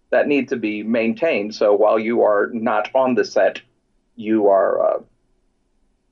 that 0.09 0.27
need 0.27 0.47
to 0.49 0.55
be 0.55 0.83
maintained. 0.83 1.53
So 1.53 1.73
while 1.73 1.99
you 1.99 2.21
are 2.21 2.49
not 2.53 2.89
on 2.95 3.15
the 3.15 3.25
set, 3.25 3.61
you 4.15 4.47
are 4.47 4.81
uh, 4.81 4.99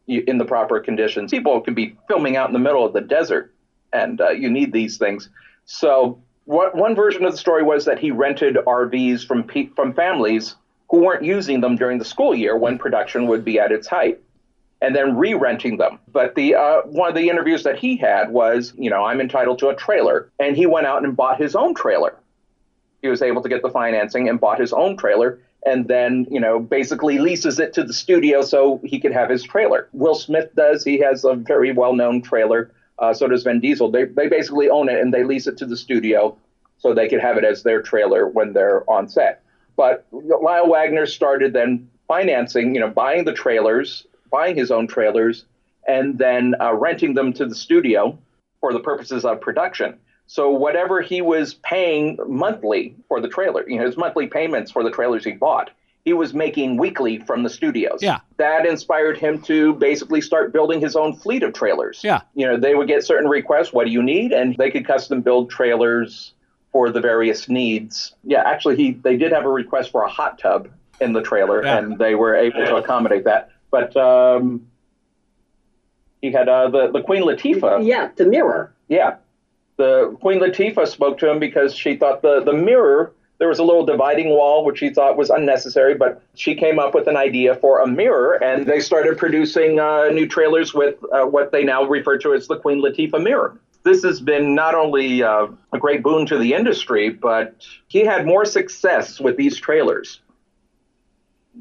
in 0.07 0.37
the 0.37 0.45
proper 0.45 0.79
conditions. 0.79 1.31
People 1.31 1.61
can 1.61 1.73
be 1.73 1.95
filming 2.07 2.37
out 2.37 2.47
in 2.47 2.53
the 2.53 2.59
middle 2.59 2.85
of 2.85 2.93
the 2.93 3.01
desert, 3.01 3.53
and 3.91 4.21
uh, 4.21 4.29
you 4.29 4.49
need 4.49 4.71
these 4.71 4.97
things. 4.97 5.29
So 5.65 6.21
what, 6.45 6.75
one 6.75 6.95
version 6.95 7.25
of 7.25 7.31
the 7.31 7.37
story 7.37 7.63
was 7.63 7.85
that 7.85 7.99
he 7.99 8.11
rented 8.11 8.55
RVs 8.55 9.25
from 9.25 9.43
pe- 9.43 9.69
from 9.75 9.93
families 9.93 10.55
who 10.89 10.99
weren't 10.99 11.23
using 11.23 11.61
them 11.61 11.75
during 11.75 11.97
the 11.97 12.05
school 12.05 12.35
year 12.35 12.55
when 12.55 12.77
production 12.77 13.27
would 13.27 13.43
be 13.43 13.59
at 13.59 13.71
its 13.71 13.87
height 13.87 14.21
and 14.81 14.95
then 14.95 15.17
re-renting 15.17 15.77
them. 15.77 15.99
But 16.11 16.35
the 16.35 16.55
uh, 16.55 16.81
one 16.83 17.09
of 17.09 17.15
the 17.15 17.29
interviews 17.29 17.63
that 17.63 17.79
he 17.79 17.97
had 17.97 18.29
was, 18.29 18.73
you 18.77 18.89
know, 18.89 19.03
I'm 19.03 19.19
entitled 19.19 19.59
to 19.59 19.69
a 19.69 19.75
trailer, 19.75 20.29
and 20.39 20.55
he 20.55 20.65
went 20.65 20.85
out 20.85 21.03
and 21.03 21.15
bought 21.15 21.39
his 21.39 21.55
own 21.55 21.73
trailer. 21.73 22.15
He 23.01 23.07
was 23.07 23.21
able 23.21 23.41
to 23.41 23.49
get 23.49 23.61
the 23.61 23.69
financing 23.69 24.29
and 24.29 24.39
bought 24.39 24.59
his 24.59 24.73
own 24.73 24.97
trailer, 24.97 25.39
and 25.65 25.87
then 25.87 26.27
you 26.29 26.39
know 26.39 26.59
basically 26.59 27.17
leases 27.17 27.59
it 27.59 27.73
to 27.73 27.83
the 27.83 27.93
studio 27.93 28.41
so 28.41 28.79
he 28.83 28.99
could 28.99 29.11
have 29.13 29.29
his 29.29 29.43
trailer. 29.43 29.87
Will 29.93 30.15
Smith 30.15 30.49
does. 30.55 30.83
He 30.83 30.99
has 30.99 31.23
a 31.23 31.35
very 31.35 31.71
well-known 31.71 32.21
trailer. 32.21 32.71
Uh, 32.97 33.13
so 33.13 33.27
does 33.27 33.43
Vin 33.43 33.59
Diesel. 33.59 33.91
They 33.91 34.05
they 34.05 34.27
basically 34.27 34.69
own 34.69 34.89
it 34.89 34.99
and 34.99 35.13
they 35.13 35.23
lease 35.23 35.47
it 35.47 35.57
to 35.57 35.65
the 35.65 35.77
studio 35.77 36.37
so 36.77 36.93
they 36.93 37.07
could 37.07 37.21
have 37.21 37.37
it 37.37 37.43
as 37.43 37.63
their 37.63 37.81
trailer 37.81 38.27
when 38.27 38.53
they're 38.53 38.89
on 38.89 39.07
set. 39.07 39.41
But 39.75 40.05
Lyle 40.11 40.69
Waggoner 40.69 41.05
started 41.05 41.53
then 41.53 41.89
financing, 42.07 42.75
you 42.75 42.81
know, 42.81 42.89
buying 42.89 43.25
the 43.25 43.33
trailers 43.33 44.05
buying 44.35 44.57
his 44.57 44.69
own 44.69 44.85
trailers 44.85 45.45
and 45.87 46.17
then 46.17 46.55
uh, 46.59 46.73
renting 46.73 47.13
them 47.13 47.31
to 47.31 47.45
the 47.45 47.55
studio 47.55 48.17
for 48.59 48.73
the 48.73 48.79
purposes 48.79 49.23
of 49.23 49.39
production. 49.39 49.97
So 50.27 50.49
whatever 50.49 51.01
he 51.01 51.21
was 51.21 51.53
paying 51.53 52.17
monthly 52.27 52.95
for 53.07 53.21
the 53.21 53.27
trailer, 53.27 53.67
you 53.69 53.77
know, 53.77 53.85
his 53.85 53.97
monthly 53.97 54.27
payments 54.27 54.71
for 54.71 54.83
the 54.83 54.91
trailers 54.91 55.23
he 55.23 55.31
bought, 55.31 55.69
he 56.03 56.13
was 56.13 56.33
making 56.33 56.77
weekly 56.77 57.19
from 57.19 57.43
the 57.43 57.49
studios. 57.49 57.99
Yeah. 58.01 58.19
That 58.37 58.65
inspired 58.65 59.17
him 59.17 59.41
to 59.43 59.73
basically 59.73 60.21
start 60.21 60.53
building 60.53 60.79
his 60.79 60.95
own 60.95 61.15
fleet 61.15 61.43
of 61.43 61.53
trailers. 61.53 62.01
Yeah. 62.03 62.21
You 62.35 62.47
know, 62.47 62.57
they 62.57 62.75
would 62.75 62.87
get 62.87 63.03
certain 63.03 63.29
requests, 63.29 63.73
what 63.73 63.85
do 63.85 63.91
you 63.91 64.03
need? 64.03 64.31
And 64.31 64.55
they 64.55 64.71
could 64.71 64.85
custom 64.85 65.21
build 65.21 65.49
trailers 65.49 66.33
for 66.71 66.91
the 66.91 67.01
various 67.01 67.47
needs. 67.47 68.13
Yeah, 68.23 68.43
actually 68.45 68.75
he 68.75 68.91
they 68.91 69.15
did 69.15 69.31
have 69.31 69.45
a 69.45 69.49
request 69.49 69.91
for 69.91 70.03
a 70.03 70.09
hot 70.09 70.37
tub 70.37 70.69
in 70.99 71.13
the 71.13 71.21
trailer 71.21 71.63
yeah. 71.63 71.77
and 71.77 71.97
they 71.97 72.15
were 72.15 72.35
able 72.35 72.65
to 72.65 72.75
accommodate 72.75 73.23
that. 73.23 73.51
But 73.71 73.95
um, 73.95 74.67
he 76.21 76.31
had 76.31 76.49
uh, 76.49 76.69
the 76.69 76.91
the 76.91 77.01
Queen 77.01 77.23
Latifah. 77.23 77.85
Yeah, 77.85 78.09
the 78.15 78.25
mirror. 78.25 78.73
Yeah, 78.89 79.15
the 79.77 80.15
Queen 80.21 80.39
Latifah 80.39 80.87
spoke 80.87 81.17
to 81.19 81.29
him 81.29 81.39
because 81.39 81.75
she 81.75 81.95
thought 81.95 82.21
the 82.21 82.41
the 82.43 82.53
mirror 82.53 83.13
there 83.37 83.49
was 83.49 83.59
a 83.59 83.63
little 83.63 83.85
dividing 83.85 84.29
wall 84.29 84.63
which 84.63 84.79
she 84.79 84.89
thought 84.89 85.17
was 85.17 85.29
unnecessary, 85.29 85.93
but 85.93 86.21
she 86.35 86.55
came 86.55 86.79
up 86.79 86.95
with 86.95 87.07
an 87.07 87.17
idea 87.17 87.55
for 87.55 87.81
a 87.81 87.87
mirror, 87.87 88.41
and 88.41 88.65
they 88.65 88.79
started 88.79 89.17
producing 89.17 89.79
uh, 89.79 90.07
new 90.07 90.27
trailers 90.27 90.73
with 90.73 90.95
uh, 91.11 91.25
what 91.25 91.51
they 91.51 91.63
now 91.63 91.83
refer 91.83 92.17
to 92.19 92.33
as 92.33 92.47
the 92.47 92.57
Queen 92.57 92.81
Latifah 92.81 93.21
mirror. 93.21 93.59
This 93.83 94.03
has 94.03 94.19
been 94.19 94.55
not 94.55 94.73
only 94.73 95.21
uh, 95.21 95.47
a 95.73 95.77
great 95.77 96.01
boon 96.01 96.25
to 96.27 96.39
the 96.39 96.53
industry, 96.53 97.09
but 97.09 97.55
he 97.87 97.99
had 97.99 98.25
more 98.25 98.45
success 98.45 99.19
with 99.19 99.37
these 99.37 99.57
trailers 99.57 100.21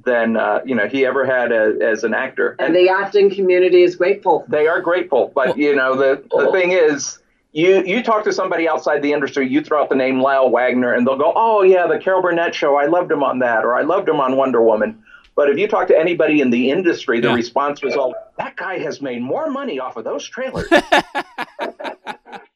than 0.04 0.36
uh, 0.36 0.60
you 0.64 0.74
know 0.74 0.88
he 0.88 1.04
ever 1.04 1.24
had 1.24 1.52
a, 1.52 1.76
as 1.82 2.04
an 2.04 2.14
actor. 2.14 2.56
And, 2.58 2.68
and, 2.68 2.76
the 2.76 2.88
acting 2.90 3.34
community 3.34 3.82
is 3.82 3.96
grateful. 3.96 4.44
They 4.48 4.66
are 4.66 4.80
grateful, 4.80 5.32
but 5.34 5.58
you 5.58 5.74
know 5.74 5.96
the 5.96 6.24
the 6.30 6.50
thing 6.52 6.72
is. 6.72 7.18
You, 7.54 7.84
you 7.86 8.02
talk 8.02 8.24
to 8.24 8.32
somebody 8.32 8.68
outside 8.68 9.00
the 9.00 9.12
industry, 9.12 9.48
you 9.48 9.62
throw 9.62 9.80
out 9.80 9.88
the 9.88 9.94
name 9.94 10.20
Lyle 10.20 10.50
Waggoner, 10.50 10.92
and 10.92 11.06
they'll 11.06 11.16
go, 11.16 11.32
"Oh 11.36 11.62
yeah, 11.62 11.86
the 11.86 12.00
Carol 12.00 12.20
Burnett 12.20 12.52
show. 12.52 12.74
I 12.74 12.86
loved 12.86 13.12
him 13.12 13.22
on 13.22 13.38
that, 13.38 13.64
or 13.64 13.76
I 13.76 13.82
loved 13.82 14.08
him 14.08 14.20
on 14.20 14.36
Wonder 14.36 14.60
Woman." 14.60 15.04
But 15.36 15.48
if 15.48 15.56
you 15.56 15.68
talk 15.68 15.86
to 15.88 15.96
anybody 15.96 16.40
in 16.40 16.50
the 16.50 16.70
industry, 16.70 17.20
the 17.20 17.28
yeah. 17.28 17.34
response 17.34 17.80
was 17.80 17.94
all, 17.94 18.12
that 18.38 18.56
guy 18.56 18.78
has 18.78 19.00
made 19.00 19.22
more 19.22 19.50
money 19.50 19.78
off 19.78 19.96
of 19.96 20.02
those 20.02 20.26
trailers. 20.26 20.68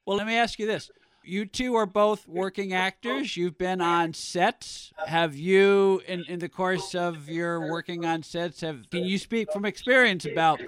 well, 0.05 0.17
let 0.17 0.27
me 0.27 0.37
ask 0.37 0.59
you 0.59 0.67
this. 0.67 0.91
You 1.23 1.47
two 1.47 1.77
are 1.77 1.87
both 1.87 2.27
working 2.27 2.73
actors. 2.73 3.37
You've 3.37 3.59
been 3.59 3.81
on 3.81 4.15
sets. 4.15 4.93
Have 5.07 5.37
you, 5.37 6.03
in, 6.09 6.25
in 6.25 6.41
the 6.41 6.49
course 6.49 6.97
of 6.97 7.29
your 7.29 7.71
working 7.71 8.05
on 8.05 8.25
sets, 8.25 8.63
have 8.63 8.91
can 8.91 9.05
you 9.05 9.19
speak 9.19 9.53
from 9.53 9.65
experience 9.65 10.25
about 10.25 10.61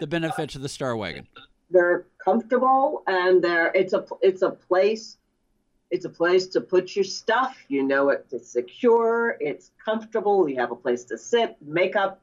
the 0.00 0.06
benefits 0.08 0.56
of 0.56 0.62
the 0.62 0.68
Star 0.68 0.96
Wagon? 0.96 1.28
They're 1.70 2.06
comfortable, 2.18 3.02
and 3.06 3.42
they're 3.42 3.72
it's 3.74 3.92
a 3.92 4.04
it's 4.22 4.42
a 4.42 4.50
place 4.50 5.18
it's 5.90 6.04
a 6.04 6.10
place 6.10 6.48
to 6.48 6.60
put 6.60 6.96
your 6.96 7.04
stuff. 7.04 7.56
You 7.68 7.82
know 7.82 8.10
it's 8.10 8.50
secure, 8.50 9.36
it's 9.40 9.70
comfortable. 9.82 10.48
You 10.48 10.56
have 10.56 10.72
a 10.72 10.76
place 10.76 11.04
to 11.04 11.18
sit, 11.18 11.56
makeup, 11.62 12.20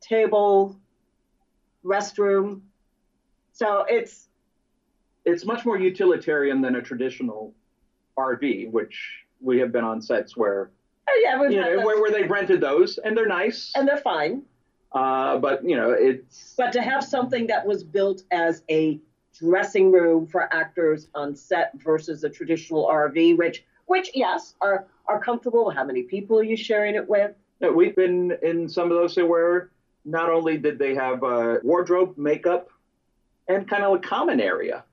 table, 0.00 0.76
restroom. 1.84 2.60
So 3.52 3.84
it's 3.88 4.28
it's 5.24 5.44
much 5.44 5.64
more 5.64 5.78
utilitarian 5.78 6.60
than 6.60 6.76
a 6.76 6.82
traditional 6.82 7.54
RV, 8.18 8.70
which 8.70 9.24
we 9.40 9.58
have 9.58 9.72
been 9.72 9.84
on 9.84 10.00
sets 10.00 10.36
where 10.36 10.70
oh, 11.08 11.20
yeah, 11.22 11.36
know, 11.36 11.84
where, 11.84 12.00
where 12.00 12.10
they've 12.10 12.30
rented 12.30 12.60
those 12.60 12.98
and 12.98 13.16
they're 13.16 13.26
nice 13.26 13.72
and 13.74 13.86
they're 13.86 13.98
fine. 13.98 14.42
Uh, 14.94 15.38
but 15.38 15.64
you 15.64 15.74
know 15.74 15.90
it's 15.90 16.54
but 16.56 16.72
to 16.72 16.82
have 16.82 17.02
something 17.02 17.46
that 17.46 17.66
was 17.66 17.82
built 17.82 18.24
as 18.30 18.62
a 18.70 19.00
dressing 19.38 19.90
room 19.90 20.26
for 20.26 20.52
actors 20.52 21.08
on 21.14 21.34
set 21.34 21.72
versus 21.76 22.24
a 22.24 22.28
traditional 22.28 22.86
RV, 22.86 23.38
which 23.38 23.64
which 23.86 24.10
yes 24.14 24.54
are 24.60 24.86
are 25.06 25.20
comfortable. 25.20 25.70
How 25.70 25.84
many 25.84 26.02
people 26.02 26.38
are 26.38 26.44
you 26.44 26.56
sharing 26.56 26.94
it 26.94 27.08
with? 27.08 27.34
No, 27.60 27.72
we've 27.72 27.96
been 27.96 28.36
in 28.42 28.68
some 28.68 28.90
of 28.90 28.98
those 28.98 29.16
where 29.16 29.70
not 30.04 30.30
only 30.30 30.58
did 30.58 30.78
they 30.78 30.94
have 30.94 31.22
a 31.22 31.60
wardrobe, 31.62 32.18
makeup, 32.18 32.68
and 33.48 33.68
kind 33.68 33.84
of 33.84 33.94
a 33.94 33.98
common 33.98 34.40
area 34.40 34.84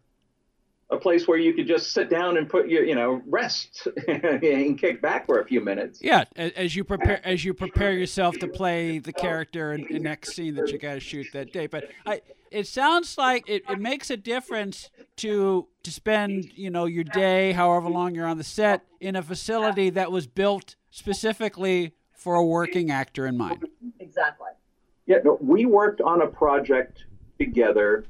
a 0.92 0.98
place 0.98 1.28
where 1.28 1.38
you 1.38 1.54
could 1.54 1.68
just 1.68 1.92
sit 1.92 2.10
down 2.10 2.38
and 2.38 2.50
put 2.50 2.68
your 2.68 2.84
you 2.84 2.96
know 2.96 3.22
rest 3.28 3.88
and 4.08 4.80
kick 4.80 5.02
back 5.02 5.26
for 5.26 5.40
a 5.40 5.46
few 5.46 5.62
minutes. 5.62 6.00
Yeah 6.02 6.26
as 6.36 6.76
you 6.76 6.84
prepare 6.84 7.22
as 7.26 7.46
you 7.46 7.54
prepare 7.54 7.94
yourself 7.94 8.38
to 8.40 8.48
play 8.48 9.00
the 9.00 9.14
character 9.14 9.74
in 9.74 9.86
the 9.90 10.00
next 10.00 10.34
scene 10.34 10.56
that 10.56 10.72
you 10.72 10.78
got 10.78 10.96
to 10.96 11.00
shoot 11.00 11.28
that 11.34 11.54
day. 11.54 11.68
But 11.68 11.90
i 12.06 12.22
it 12.52 12.66
sounds 12.66 13.16
like 13.16 13.48
it, 13.48 13.62
it 13.70 13.80
makes 13.80 14.10
a 14.10 14.18
difference 14.18 14.90
to 15.18 15.68
to 15.84 15.92
spend 15.92 16.52
you 16.56 16.72
know 16.72 16.86
your 16.86 17.04
day 17.04 17.52
however 17.52 17.90
long 17.90 18.16
you're 18.16 18.26
on 18.26 18.38
the 18.38 18.44
set 18.44 18.84
in 19.00 19.16
a 19.16 19.22
facility 19.22 19.92
that 19.92 20.12
was 20.12 20.26
built 20.26 20.76
specifically 20.90 21.94
for 22.14 22.36
a 22.36 22.44
working 22.44 22.90
actor 22.90 23.28
in 23.28 23.38
mind. 23.38 23.68
Exactly. 24.00 24.50
Yeah 25.06 25.18
no, 25.24 25.38
we 25.40 25.66
worked 25.66 26.02
on 26.02 26.24
a 26.24 26.28
project 26.28 27.06
together 27.38 28.06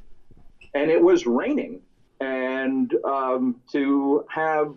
and 0.74 0.90
it 0.90 1.02
was 1.02 1.26
raining 1.26 1.82
and 2.20 2.94
um, 3.06 3.62
to 3.72 4.26
have 4.30 4.74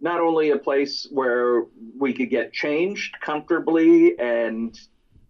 not 0.00 0.20
only 0.20 0.50
a 0.50 0.58
place 0.58 1.06
where 1.10 1.64
we 1.98 2.12
could 2.12 2.30
get 2.30 2.52
changed 2.52 3.16
comfortably 3.20 4.18
and 4.18 4.78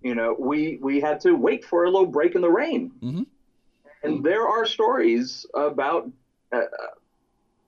you 0.03 0.15
know 0.15 0.35
we 0.39 0.79
we 0.81 1.01
had 1.01 1.21
to 1.21 1.33
wait 1.35 1.65
for 1.65 1.85
a 1.85 1.91
little 1.91 2.07
break 2.07 2.35
in 2.35 2.41
the 2.41 2.51
rain. 2.51 2.93
Mm-hmm. 3.03 3.23
and 4.03 4.25
there 4.25 4.47
are 4.49 4.67
stories 4.67 5.47
about 5.55 6.11
uh, 6.53 6.63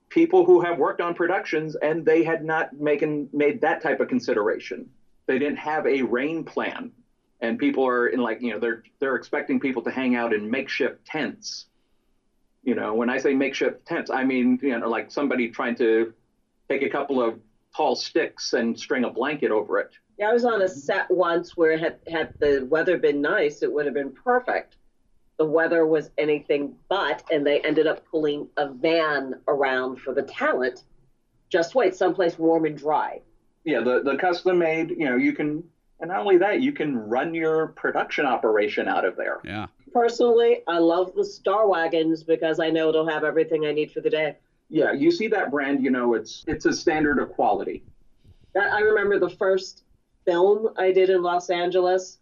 people 0.08 0.44
who 0.44 0.60
have 0.60 0.78
worked 0.78 1.00
on 1.00 1.14
productions 1.14 1.76
and 1.76 2.04
they 2.04 2.24
had 2.24 2.44
not 2.44 2.72
making 2.72 3.28
made 3.32 3.60
that 3.60 3.82
type 3.82 4.00
of 4.00 4.08
consideration. 4.08 4.90
They 5.26 5.38
didn't 5.38 5.58
have 5.58 5.86
a 5.86 6.02
rain 6.02 6.44
plan. 6.44 6.92
And 7.40 7.58
people 7.58 7.86
are 7.86 8.08
in 8.08 8.20
like 8.20 8.42
you 8.42 8.52
know 8.52 8.58
they're 8.58 8.82
they're 8.98 9.14
expecting 9.14 9.60
people 9.60 9.82
to 9.82 9.92
hang 9.92 10.16
out 10.16 10.32
in 10.32 10.50
makeshift 10.50 11.04
tents 11.04 11.66
you 12.68 12.74
know, 12.74 12.92
when 12.92 13.08
I 13.08 13.16
say 13.16 13.32
makeshift 13.32 13.86
tents, 13.86 14.10
I 14.10 14.24
mean, 14.24 14.58
you 14.60 14.78
know, 14.78 14.90
like 14.90 15.10
somebody 15.10 15.48
trying 15.48 15.74
to 15.76 16.12
take 16.68 16.82
a 16.82 16.90
couple 16.90 17.22
of 17.22 17.40
tall 17.74 17.96
sticks 17.96 18.52
and 18.52 18.78
string 18.78 19.04
a 19.04 19.10
blanket 19.10 19.50
over 19.50 19.78
it. 19.78 19.92
Yeah, 20.18 20.28
I 20.28 20.32
was 20.34 20.44
on 20.44 20.60
a 20.60 20.68
set 20.68 21.10
once 21.10 21.56
where 21.56 21.78
had 21.78 21.96
had 22.12 22.34
the 22.40 22.66
weather 22.68 22.98
been 22.98 23.22
nice, 23.22 23.62
it 23.62 23.72
would 23.72 23.86
have 23.86 23.94
been 23.94 24.12
perfect. 24.12 24.76
The 25.38 25.46
weather 25.46 25.86
was 25.86 26.10
anything 26.18 26.74
but, 26.90 27.22
and 27.32 27.46
they 27.46 27.60
ended 27.62 27.86
up 27.86 28.04
pulling 28.10 28.48
a 28.58 28.68
van 28.68 29.36
around 29.48 30.02
for 30.02 30.12
the 30.12 30.24
talent. 30.24 30.84
Just 31.48 31.74
wait, 31.74 31.94
someplace 31.96 32.38
warm 32.38 32.66
and 32.66 32.76
dry. 32.76 33.22
Yeah, 33.64 33.80
the 33.80 34.02
the 34.02 34.16
custom 34.16 34.58
made, 34.58 34.90
you 34.90 35.06
know, 35.08 35.16
you 35.16 35.32
can 35.32 35.64
and 36.00 36.10
not 36.10 36.20
only 36.20 36.36
that, 36.38 36.60
you 36.60 36.72
can 36.72 36.96
run 36.96 37.32
your 37.32 37.68
production 37.68 38.26
operation 38.26 38.88
out 38.88 39.06
of 39.06 39.16
there. 39.16 39.40
Yeah. 39.42 39.68
Personally, 39.92 40.62
I 40.66 40.78
love 40.78 41.14
the 41.14 41.24
Star 41.24 41.68
Wagons 41.68 42.22
because 42.22 42.60
I 42.60 42.70
know 42.70 42.88
it'll 42.88 43.08
have 43.08 43.24
everything 43.24 43.66
I 43.66 43.72
need 43.72 43.92
for 43.92 44.00
the 44.00 44.10
day. 44.10 44.36
Yeah, 44.68 44.92
you 44.92 45.10
see 45.10 45.28
that 45.28 45.50
brand, 45.50 45.82
you 45.82 45.90
know 45.90 46.14
it's 46.14 46.44
it's 46.46 46.66
a 46.66 46.72
standard 46.72 47.18
of 47.18 47.32
quality. 47.32 47.82
I 48.60 48.80
remember 48.80 49.18
the 49.18 49.30
first 49.30 49.84
film 50.24 50.68
I 50.76 50.92
did 50.92 51.10
in 51.10 51.22
Los 51.22 51.48
Angeles. 51.48 52.18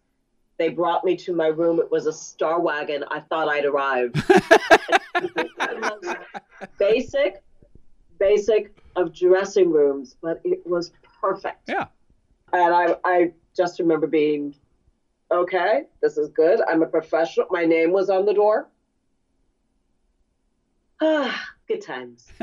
They 0.57 0.69
brought 0.69 1.03
me 1.03 1.15
to 1.17 1.35
my 1.35 1.47
room. 1.47 1.79
It 1.79 1.91
was 1.91 2.07
a 2.07 2.13
Star 2.13 2.59
Wagon. 2.59 3.03
I 3.11 3.19
thought 3.19 3.47
I'd 3.47 3.65
arrived. 3.65 4.23
basic, 6.79 7.43
basic 8.19 8.77
of 8.95 9.13
dressing 9.13 9.71
rooms, 9.71 10.15
but 10.21 10.41
it 10.43 10.65
was 10.65 10.91
perfect. 11.21 11.67
Yeah. 11.67 11.85
And 12.53 12.73
I, 12.73 12.95
I 13.03 13.33
just 13.55 13.79
remember 13.79 14.07
being, 14.07 14.55
okay, 15.31 15.83
this 16.01 16.17
is 16.17 16.29
good. 16.29 16.61
I'm 16.67 16.81
a 16.81 16.87
professional. 16.87 17.47
My 17.49 17.65
name 17.65 17.91
was 17.91 18.09
on 18.09 18.25
the 18.25 18.33
door. 18.33 18.69
Ah, 21.01 21.49
good 21.67 21.81
times. 21.81 22.27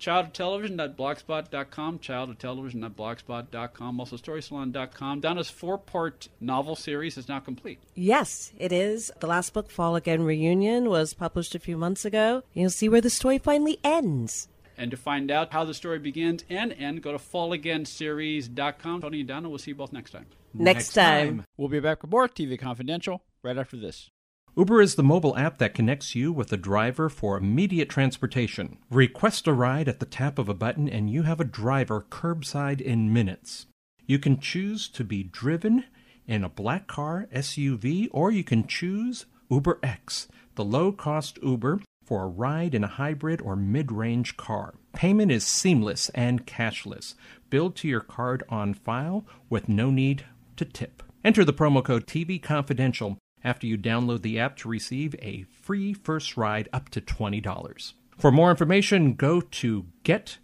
child 0.00 0.26
of 0.26 0.32
television 0.32 0.76
blogspot.com 0.76 1.98
child 1.98 2.30
of 2.30 2.38
television 2.38 2.80
childhoodtelevision.blogspot.com, 2.80 3.58
childhoodtelevision.blogspot.com, 3.58 4.00
also 4.00 4.16
storysalon.com. 4.16 5.20
Donna's 5.20 5.50
four-part 5.50 6.28
novel 6.40 6.74
series 6.74 7.16
is 7.16 7.28
now 7.28 7.38
complete. 7.38 7.78
Yes, 7.94 8.52
it 8.58 8.72
is. 8.72 9.12
The 9.20 9.26
last 9.26 9.52
book, 9.52 9.70
Fall 9.70 9.94
Again 9.96 10.22
Reunion, 10.22 10.88
was 10.88 11.14
published 11.14 11.54
a 11.54 11.60
few 11.60 11.76
months 11.76 12.04
ago. 12.04 12.42
You'll 12.54 12.70
see 12.70 12.88
where 12.88 13.00
the 13.00 13.10
story 13.10 13.38
finally 13.38 13.78
ends. 13.84 14.48
And 14.80 14.90
to 14.92 14.96
find 14.96 15.30
out 15.30 15.52
how 15.52 15.66
the 15.66 15.74
story 15.74 15.98
begins 15.98 16.42
and 16.48 16.72
end, 16.72 17.02
go 17.02 17.12
to 17.12 17.18
fallagainseries.com. 17.18 19.02
Tony 19.02 19.20
and 19.20 19.28
Donna, 19.28 19.50
we'll 19.50 19.58
see 19.58 19.72
you 19.72 19.74
both 19.74 19.92
next 19.92 20.12
time. 20.12 20.24
Next, 20.54 20.64
next 20.64 20.92
time. 20.94 21.26
time. 21.26 21.44
We'll 21.58 21.68
be 21.68 21.80
back 21.80 22.00
with 22.00 22.10
more 22.10 22.26
TV 22.26 22.58
Confidential 22.58 23.22
right 23.42 23.58
after 23.58 23.76
this. 23.76 24.08
Uber 24.56 24.80
is 24.80 24.94
the 24.94 25.02
mobile 25.02 25.36
app 25.36 25.58
that 25.58 25.74
connects 25.74 26.14
you 26.14 26.32
with 26.32 26.50
a 26.50 26.56
driver 26.56 27.10
for 27.10 27.36
immediate 27.36 27.90
transportation. 27.90 28.78
Request 28.90 29.46
a 29.46 29.52
ride 29.52 29.86
at 29.86 30.00
the 30.00 30.06
tap 30.06 30.38
of 30.38 30.48
a 30.48 30.54
button, 30.54 30.88
and 30.88 31.10
you 31.10 31.24
have 31.24 31.40
a 31.40 31.44
driver 31.44 32.06
curbside 32.08 32.80
in 32.80 33.12
minutes. 33.12 33.66
You 34.06 34.18
can 34.18 34.40
choose 34.40 34.88
to 34.88 35.04
be 35.04 35.22
driven 35.22 35.84
in 36.26 36.42
a 36.42 36.48
black 36.48 36.86
car, 36.86 37.28
SUV, 37.34 38.08
or 38.12 38.30
you 38.30 38.44
can 38.44 38.66
choose 38.66 39.26
UberX, 39.50 40.26
the 40.54 40.64
low 40.64 40.90
cost 40.90 41.38
Uber 41.42 41.82
for 42.10 42.24
a 42.24 42.28
ride 42.28 42.74
in 42.74 42.82
a 42.82 42.88
hybrid 42.88 43.40
or 43.40 43.54
mid 43.54 43.92
range 43.92 44.36
car. 44.36 44.74
Payment 44.92 45.30
is 45.30 45.46
seamless 45.46 46.08
and 46.08 46.44
cashless, 46.44 47.14
billed 47.50 47.76
to 47.76 47.86
your 47.86 48.00
card 48.00 48.42
on 48.48 48.74
file 48.74 49.24
with 49.48 49.68
no 49.68 49.92
need 49.92 50.24
to 50.56 50.64
tip. 50.64 51.04
Enter 51.24 51.44
the 51.44 51.52
promo 51.52 51.84
code 51.84 52.08
TV 52.08 52.42
Confidential 52.42 53.16
after 53.44 53.64
you 53.64 53.78
download 53.78 54.22
the 54.22 54.40
app 54.40 54.56
to 54.56 54.68
receive 54.68 55.14
a 55.22 55.44
free 55.62 55.94
first 55.94 56.36
ride 56.36 56.68
up 56.72 56.88
to 56.88 57.00
$20. 57.00 57.92
For 58.18 58.32
more 58.32 58.50
information, 58.50 59.14
go 59.14 59.40
to 59.40 59.86
get.uber.com 60.02 60.38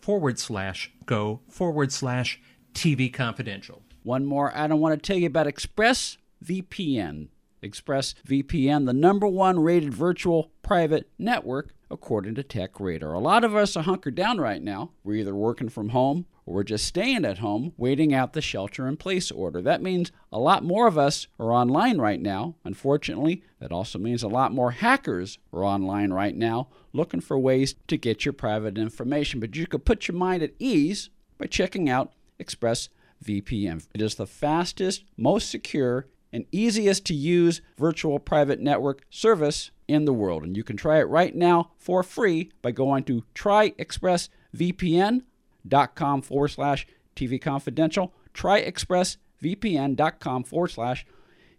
forward 0.00 0.38
slash 0.38 0.90
go 1.04 1.40
forward 1.50 1.92
slash 1.92 2.40
TV 2.72 3.12
Confidential. 3.12 3.82
One 4.04 4.24
more 4.24 4.56
I 4.56 4.66
don't 4.68 4.80
want 4.80 4.94
to 4.94 5.06
tell 5.06 5.18
you 5.18 5.26
about 5.26 5.46
ExpressVPN. 5.48 7.28
ExpressVPN, 7.62 8.86
the 8.86 8.92
number 8.92 9.26
one 9.26 9.60
rated 9.60 9.92
virtual 9.92 10.50
private 10.62 11.10
network, 11.18 11.74
according 11.90 12.34
to 12.36 12.42
TechRadar. 12.42 13.14
A 13.14 13.18
lot 13.18 13.44
of 13.44 13.54
us 13.54 13.76
are 13.76 13.82
hunkered 13.82 14.14
down 14.14 14.38
right 14.38 14.62
now. 14.62 14.92
We're 15.04 15.16
either 15.16 15.34
working 15.34 15.68
from 15.68 15.90
home 15.90 16.26
or 16.46 16.54
we're 16.54 16.64
just 16.64 16.86
staying 16.86 17.24
at 17.24 17.38
home 17.38 17.72
waiting 17.76 18.14
out 18.14 18.32
the 18.32 18.40
shelter 18.40 18.86
in 18.86 18.96
place 18.96 19.30
order. 19.30 19.60
That 19.60 19.82
means 19.82 20.12
a 20.32 20.38
lot 20.38 20.64
more 20.64 20.86
of 20.86 20.96
us 20.96 21.26
are 21.38 21.52
online 21.52 21.98
right 21.98 22.20
now. 22.20 22.56
Unfortunately, 22.64 23.42
that 23.60 23.72
also 23.72 23.98
means 23.98 24.22
a 24.22 24.28
lot 24.28 24.52
more 24.52 24.72
hackers 24.72 25.38
are 25.52 25.64
online 25.64 26.12
right 26.12 26.36
now 26.36 26.68
looking 26.92 27.20
for 27.20 27.38
ways 27.38 27.74
to 27.88 27.96
get 27.96 28.24
your 28.24 28.32
private 28.32 28.78
information. 28.78 29.40
But 29.40 29.56
you 29.56 29.66
could 29.66 29.84
put 29.84 30.08
your 30.08 30.16
mind 30.16 30.42
at 30.42 30.54
ease 30.58 31.10
by 31.38 31.46
checking 31.46 31.88
out 31.88 32.12
ExpressVPN. 32.40 33.86
It 33.94 34.02
is 34.02 34.14
the 34.14 34.26
fastest, 34.26 35.04
most 35.16 35.50
secure, 35.50 36.06
and 36.32 36.46
easiest 36.52 37.04
to 37.06 37.14
use 37.14 37.60
virtual 37.76 38.18
private 38.18 38.60
network 38.60 39.04
service 39.10 39.70
in 39.88 40.04
the 40.04 40.12
world. 40.12 40.44
And 40.44 40.54
you 40.56 40.64
can 40.64 40.76
try 40.76 41.00
it 41.00 41.08
right 41.08 41.34
now 41.34 41.72
for 41.76 42.02
free 42.02 42.50
by 42.62 42.70
going 42.70 43.04
to 43.04 43.24
tryexpressvpn.com 43.34 46.22
forward 46.22 46.48
slash 46.48 46.86
TV 47.16 47.40
Confidential. 47.40 48.14
Try 48.32 48.62
expressvpn.com 48.62 50.44
forward 50.44 50.68
slash 50.68 51.04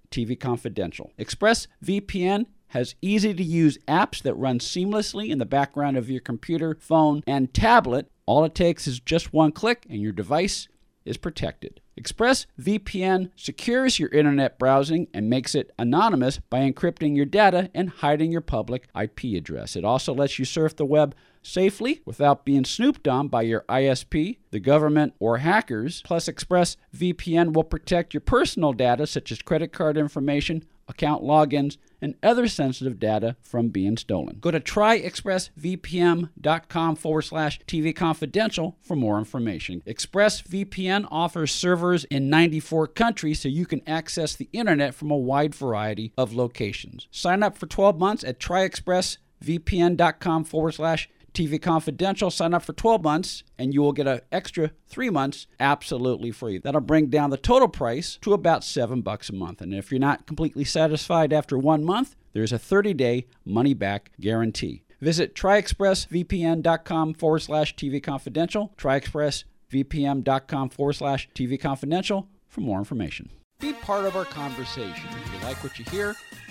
TV 0.09 0.39
Confidential. 0.39 1.11
ExpressVPN 1.19 2.45
has 2.67 2.95
easy 3.01 3.33
to 3.33 3.43
use 3.43 3.77
apps 3.87 4.21
that 4.21 4.35
run 4.35 4.59
seamlessly 4.59 5.29
in 5.29 5.39
the 5.39 5.45
background 5.45 5.97
of 5.97 6.09
your 6.09 6.21
computer, 6.21 6.77
phone, 6.79 7.21
and 7.27 7.53
tablet. 7.53 8.09
All 8.25 8.45
it 8.45 8.55
takes 8.55 8.87
is 8.87 9.01
just 9.01 9.33
one 9.33 9.51
click 9.51 9.85
and 9.89 10.01
your 10.01 10.13
device 10.13 10.69
is 11.03 11.17
protected. 11.17 11.81
ExpressVPN 11.99 13.31
secures 13.35 13.99
your 13.99 14.09
internet 14.09 14.57
browsing 14.57 15.07
and 15.13 15.29
makes 15.29 15.53
it 15.53 15.71
anonymous 15.77 16.39
by 16.49 16.59
encrypting 16.59 17.15
your 17.15 17.25
data 17.25 17.69
and 17.73 17.89
hiding 17.89 18.31
your 18.31 18.41
public 18.41 18.87
IP 18.99 19.35
address. 19.35 19.75
It 19.75 19.83
also 19.83 20.13
lets 20.13 20.39
you 20.39 20.45
surf 20.45 20.75
the 20.75 20.85
web 20.85 21.13
safely 21.43 22.01
without 22.05 22.45
being 22.45 22.65
snooped 22.65 23.07
on 23.07 23.27
by 23.27 23.41
your 23.41 23.65
ISP, 23.67 24.37
the 24.51 24.59
government, 24.59 25.13
or 25.19 25.39
hackers. 25.39 26.01
Plus, 26.03 26.27
ExpressVPN 26.27 27.53
will 27.53 27.63
protect 27.63 28.13
your 28.13 28.21
personal 28.21 28.73
data 28.73 29.07
such 29.07 29.31
as 29.31 29.41
credit 29.41 29.73
card 29.73 29.97
information, 29.97 30.63
account 30.91 31.23
logins, 31.23 31.77
and 32.01 32.15
other 32.23 32.47
sensitive 32.47 32.97
data 32.99 33.35
from 33.41 33.67
being 33.69 33.97
stolen. 33.97 34.37
Go 34.41 34.51
to 34.51 34.59
tryexpressvpn.com 34.59 36.95
forward 36.95 37.21
slash 37.21 37.59
TV 37.67 37.95
Confidential 37.95 38.75
for 38.81 38.95
more 38.95 39.19
information. 39.19 39.83
ExpressVPN 39.85 41.07
offers 41.11 41.51
servers 41.51 42.05
in 42.05 42.27
94 42.29 42.87
countries 42.87 43.41
so 43.41 43.49
you 43.49 43.67
can 43.67 43.87
access 43.87 44.35
the 44.35 44.49
internet 44.51 44.95
from 44.95 45.11
a 45.11 45.17
wide 45.17 45.53
variety 45.53 46.11
of 46.17 46.33
locations. 46.33 47.07
Sign 47.11 47.43
up 47.43 47.55
for 47.57 47.67
12 47.67 47.99
months 47.99 48.23
at 48.23 48.39
tryexpressvpn.com 48.39 50.43
forward 50.43 50.71
slash 50.71 51.07
TV 51.33 51.61
Confidential. 51.61 52.31
Sign 52.31 52.53
up 52.53 52.63
for 52.63 52.73
12 52.73 53.03
months 53.03 53.43
and 53.57 53.73
you 53.73 53.81
will 53.81 53.93
get 53.93 54.07
an 54.07 54.21
extra 54.31 54.71
three 54.87 55.09
months 55.09 55.47
absolutely 55.59 56.31
free. 56.31 56.57
That'll 56.57 56.81
bring 56.81 57.07
down 57.07 57.29
the 57.29 57.37
total 57.37 57.67
price 57.67 58.17
to 58.21 58.33
about 58.33 58.63
seven 58.63 59.01
bucks 59.01 59.29
a 59.29 59.33
month. 59.33 59.61
And 59.61 59.73
if 59.73 59.91
you're 59.91 59.99
not 59.99 60.27
completely 60.27 60.63
satisfied 60.63 61.33
after 61.33 61.57
one 61.57 61.83
month, 61.83 62.15
there's 62.33 62.51
a 62.53 62.59
30 62.59 62.93
day 62.93 63.27
money 63.45 63.73
back 63.73 64.11
guarantee. 64.19 64.83
Visit 65.01 65.33
tryexpressvpn.com 65.35 67.15
forward 67.15 67.39
slash 67.39 67.75
TV 67.75 68.01
Confidential. 68.01 68.73
Tryexpressvpn.com 68.77 70.69
forward 70.69 70.93
slash 70.93 71.27
TV 71.33 71.59
Confidential 71.59 72.29
for 72.47 72.61
more 72.61 72.77
information. 72.77 73.29
Be 73.59 73.73
part 73.73 74.05
of 74.05 74.15
our 74.15 74.25
conversation. 74.25 75.09
If 75.23 75.33
you 75.33 75.47
like 75.47 75.63
what 75.63 75.77
you 75.77 75.85
hear, 75.85 76.15